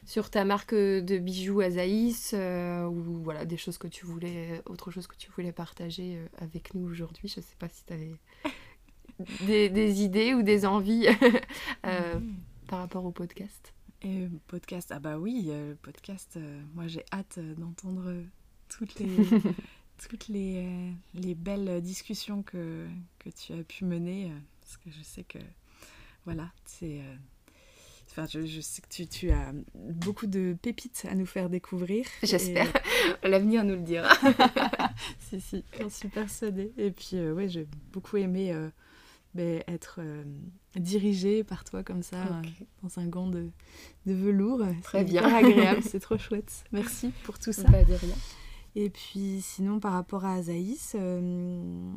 [0.04, 4.90] sur ta marque de bijoux Azaïs euh, ou voilà, des choses que tu voulais, autre
[4.90, 7.28] chose que tu voulais partager avec nous aujourd'hui?
[7.28, 8.14] Je ne sais pas si tu avais
[9.70, 11.06] des, idées ou des envies
[11.84, 12.36] mhm.
[12.68, 13.72] par rapport au podcast.
[14.02, 16.38] Et podcast, ah bah oui, le podcast,
[16.74, 18.12] moi j'ai hâte d'entendre
[18.68, 19.08] toutes les
[19.98, 22.86] toutes les, euh, les, belles discussions que,
[23.18, 25.38] que, tu as pu mener, euh, parce que je sais que,
[26.24, 27.00] voilà, c'est...
[27.00, 27.14] Euh,
[28.10, 32.06] enfin, je, je, sais que tu, tu, as beaucoup de pépites à nous faire découvrir.
[32.22, 32.72] J'espère.
[33.22, 34.12] L'avenir nous le dira.
[35.20, 36.72] si, si, j'en suis persuadée.
[36.76, 38.54] Et puis, oui, j'ai beaucoup aimé
[39.34, 40.00] ben, être
[40.76, 42.16] dirigée par toi comme ça,
[42.82, 43.50] dans un gant de,
[44.06, 44.62] de velours.
[44.82, 45.22] Très bien.
[45.22, 46.64] agréable, c'est trop chouette.
[46.72, 47.64] Merci pour tout ça.
[47.64, 48.14] Pas de rien.
[48.76, 51.92] Et puis sinon par rapport à Azaïs, euh,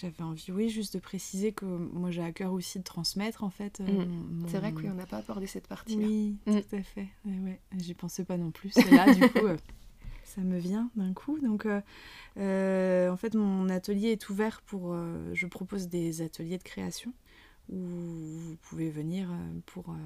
[0.00, 3.48] j'avais envie, oui, juste de préciser que moi j'ai à cœur aussi de transmettre en
[3.48, 3.80] fait.
[3.80, 4.46] Euh, mm.
[4.48, 6.06] C'est vrai qu'on n'a pas abordé cette partie-là.
[6.06, 6.60] Oui, mm.
[6.60, 7.08] tout à fait.
[7.24, 8.76] Ouais, J'y pensais pas non plus.
[8.76, 9.56] Et là, du coup, euh,
[10.24, 11.38] ça me vient d'un coup.
[11.40, 14.94] Donc en fait, mon atelier est ouvert pour.
[15.32, 17.14] je propose des ateliers de création
[17.70, 19.30] où vous pouvez venir
[19.64, 19.96] pour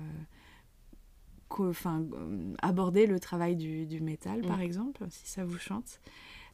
[1.58, 4.62] enfin, euh, aborder le travail du, métal, par mm.
[4.62, 6.00] exemple, si ça vous chante.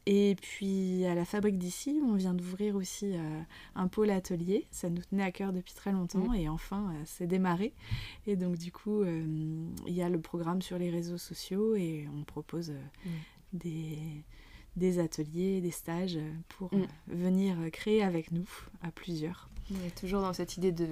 [0.07, 3.41] Et puis à la fabrique d'ici, on vient d'ouvrir aussi euh,
[3.75, 4.67] un pôle atelier.
[4.71, 6.35] Ça nous tenait à cœur depuis très longtemps mm.
[6.35, 7.73] et enfin euh, c'est démarré.
[8.27, 12.23] Et donc du coup, il y a le programme sur les réseaux sociaux et on
[12.25, 13.11] propose mm.
[13.55, 13.99] des,
[14.77, 16.19] des, ateliers, des stages
[16.51, 16.71] pour
[17.07, 18.49] venir créer avec nous
[18.83, 19.49] à plusieurs.
[19.73, 20.89] On est toujours dans cette idée de,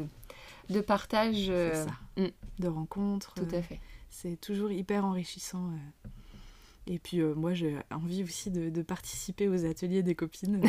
[0.71, 1.49] de partage.
[1.49, 3.35] De rencontres.
[3.35, 3.81] Tout à fait
[4.13, 5.71] c'est toujours hyper enrichissant.
[5.71, 6.09] Euh.
[6.87, 10.61] Et puis euh, moi j'ai envie aussi de, participer aux ateliers des copines.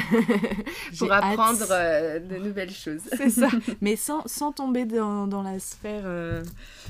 [0.97, 3.01] Pour apprendre euh, de nouvelles choses.
[3.17, 3.49] C'est ça.
[3.81, 6.05] Mais sans, sans tomber dans, dans, la sphère...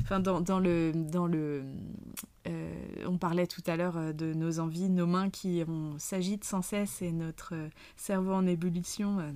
[0.02, 0.92] Enfin dans, dans, le...
[0.94, 1.64] Dans le
[3.06, 5.64] on parlait tout à l'heure de nos envies, nos mains qui
[5.98, 7.54] s'agitent sans cesse et notre
[7.96, 9.34] cerveau en ébullition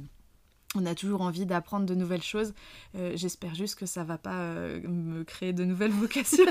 [0.77, 2.53] on a toujours envie d'apprendre de nouvelles choses.
[2.95, 6.45] Euh, j'espère juste que ça va pas euh, me créer de nouvelles vocations.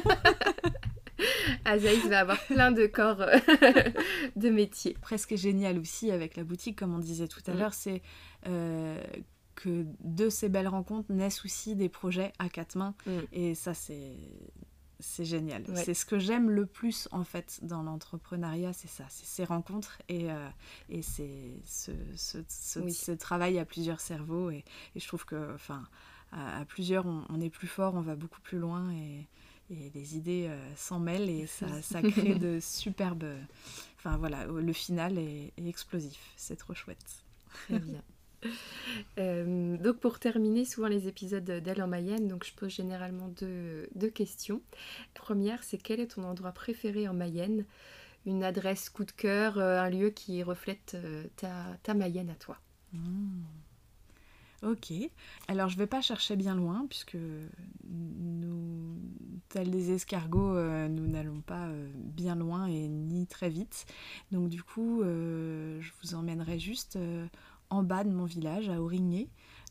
[1.65, 3.39] Azaïs va avoir plein de corps euh,
[4.37, 4.97] de métier.
[5.01, 7.59] Presque génial aussi avec la boutique, comme on disait tout à mm.
[7.59, 8.03] l'heure, c'est
[8.47, 9.03] euh,
[9.55, 12.95] que de ces belles rencontres naissent aussi des projets à quatre mains.
[13.07, 13.11] Mm.
[13.33, 14.17] Et ça, c'est
[14.99, 15.65] c'est génial.
[15.75, 20.01] C'est ce que j'aime le plus en fait dans l'entrepreneuriat, c'est ça, c'est ces rencontres
[20.09, 20.49] et, euh,
[20.89, 22.39] et c'est ce, ce,
[22.89, 25.85] ce, travail à plusieurs cerveaux et, et je trouve que enfin
[26.33, 29.27] à, plusieurs on, est plus fort, on va beaucoup plus loin et,
[29.71, 33.27] et les idées euh, s'en mêlent et ça, ça, crée de superbes.
[33.99, 37.25] Enfin voilà, le final est, est explosif, c'est trop chouette.
[37.69, 38.03] Très bien.
[39.19, 44.11] Euh, donc pour terminer, souvent les épisodes d'Elle en Mayenne, donc je pose généralement deux,
[44.15, 44.61] questions.
[45.15, 47.65] première, c'est quel est ton endroit préféré en Mayenne?
[48.25, 52.59] Une adresse coup de cœur, euh, un lieu qui reflète euh, ta, Mayenne à toi.
[52.93, 53.43] Mmh.
[54.63, 54.93] Ok.
[55.49, 57.19] Alors je vais pas chercher bien loin puisque
[57.85, 58.97] nous,
[59.49, 63.87] tels des escargots, nous n'allons pas bien loin et ni très vite.
[64.33, 66.99] Donc du coup, je vous emmènerai juste
[67.71, 69.29] en bas de mon village, à Aurigné,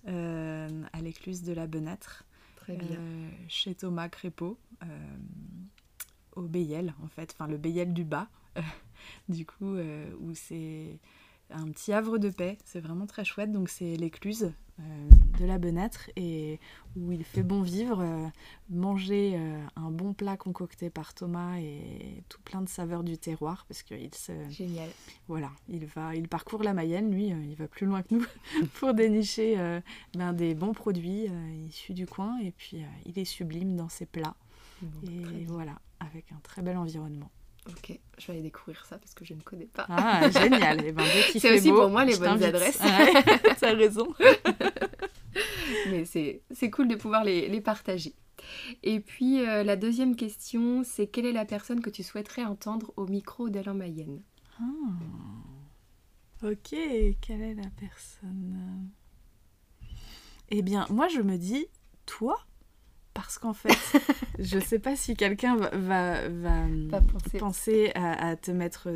[0.08, 2.26] euh, à l'écluse de la Benâtre,
[2.70, 4.88] euh, chez Thomas Crépeau, euh,
[6.36, 8.28] au Béyel, en fait, enfin le Béyel du bas,
[9.30, 9.76] du coup,
[10.20, 11.00] où c'est
[11.52, 15.58] un petit havre de paix, c'est vraiment très chouette, donc c'est l'écluse euh, de la
[15.58, 16.60] Benâtre et
[16.98, 18.28] où il fait bon vivre, euh,
[18.70, 23.66] manger euh, un bon plat concocté par Thomas et tout plein de saveurs du terroir
[23.70, 24.90] parce qu'il se génial.
[25.30, 28.26] Voilà il va il parcourt la Mayenne lui il va plus loin que nous
[28.74, 29.56] pour dénicher
[30.14, 31.30] ben, des bons produits
[31.68, 32.38] issus du coin.
[32.40, 34.36] Et puis il est sublime dans ses plats.
[35.04, 37.32] Et voilà avec un très bel environnement.
[37.68, 39.86] Ok, je vais aller découvrir ça parce que je ne connais pas.
[39.90, 40.84] Ah, génial.
[40.86, 41.04] Eh ben,
[41.38, 42.80] c'est aussi pour moi les bonnes adresses.
[43.58, 44.08] Tu as raison.
[45.90, 48.14] Mais c'est cool de pouvoir les, les partager.
[48.84, 52.94] Et puis euh, la deuxième question, c'est quelle est la personne que tu souhaiterais entendre
[52.98, 54.22] au micro d'Alain Mayenne?
[54.60, 54.66] Ah.
[56.44, 56.76] Ok,
[57.22, 58.90] quelle est la personne?
[60.50, 61.66] Eh bien, moi je me dis,
[62.06, 62.38] toi
[63.16, 63.76] parce qu'en fait,
[64.40, 67.00] je sais pas si quelqu'un va, va,
[67.40, 68.90] penser, à, te mettre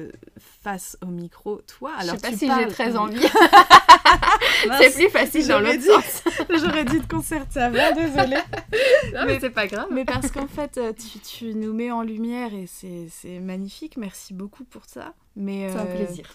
[0.61, 1.91] face au micro, toi.
[1.97, 3.25] Alors je sais pas si j'ai très envie.
[4.79, 6.23] c'est plus facile dans l'autre sens.
[6.49, 8.41] J'aurais dû te concerter avant, désolée.
[9.25, 9.87] mais, c'est pas grave.
[9.89, 13.95] Mais parce qu'en fait, euh, tu, tu, nous mets en lumière et c'est magnifique.
[13.95, 15.13] Merci beaucoup pour ça.
[15.37, 16.29] C'est un euh, plaisir.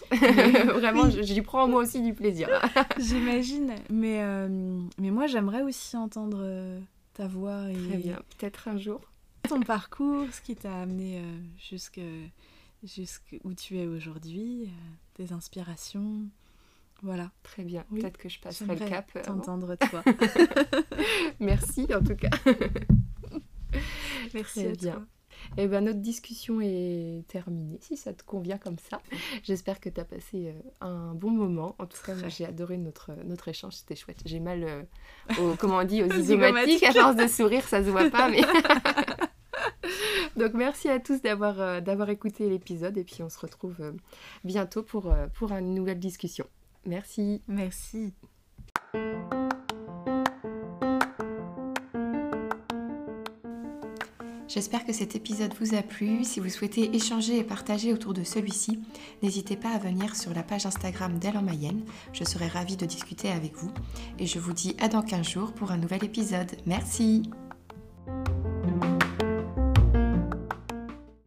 [0.73, 2.49] Vraiment, j'y prends moi aussi du plaisir.
[2.97, 3.75] J'imagine.
[3.91, 4.47] Mais, euh,
[4.97, 6.43] mais moi, j'aimerais aussi entendre
[7.15, 7.69] ta voix.
[7.71, 7.87] Et...
[7.87, 9.01] Très bien, peut-être un jour.
[9.47, 12.01] Ton parcours, ce qui t'a amené euh, jusqu'à
[13.43, 14.69] où tu es aujourd'hui, euh,
[15.15, 16.23] tes inspirations.
[17.01, 17.31] Voilà.
[17.43, 17.85] Très bien.
[17.89, 19.09] Peut-être que je passerai le cap.
[19.15, 20.03] Euh, t'entendre toi.
[21.39, 22.29] Merci en tout cas.
[24.33, 24.93] Merci à bien.
[24.93, 25.05] toi.
[25.57, 29.01] Et eh ben, notre discussion est terminée, si ça te convient comme ça.
[29.43, 31.75] J'espère que tu as passé euh, un bon moment.
[31.79, 34.21] En tout cas, j'ai adoré notre, notre échange, c'était chouette.
[34.25, 34.83] J'ai mal, euh,
[35.39, 36.83] aux, comment on dit, aux isomatiques.
[36.83, 38.41] À force de sourire, ça se voit pas, mais...
[40.35, 43.93] Donc merci à tous d'avoir euh, d'avoir écouté l'épisode et puis on se retrouve
[44.43, 46.45] bientôt pour, pour une nouvelle discussion.
[46.85, 47.41] Merci.
[47.47, 48.13] Merci.
[54.55, 56.23] J'espère que cet épisode vous a plu.
[56.23, 58.79] Si vous souhaitez échanger et partager autour de celui-ci,
[59.21, 61.83] n'hésitez pas à venir sur la page Instagram d'Elle en Mayenne.
[62.13, 63.73] Je serai ravie de discuter avec vous.
[64.17, 66.55] Et je vous dis à dans 15 jours pour un nouvel épisode.
[66.65, 67.23] Merci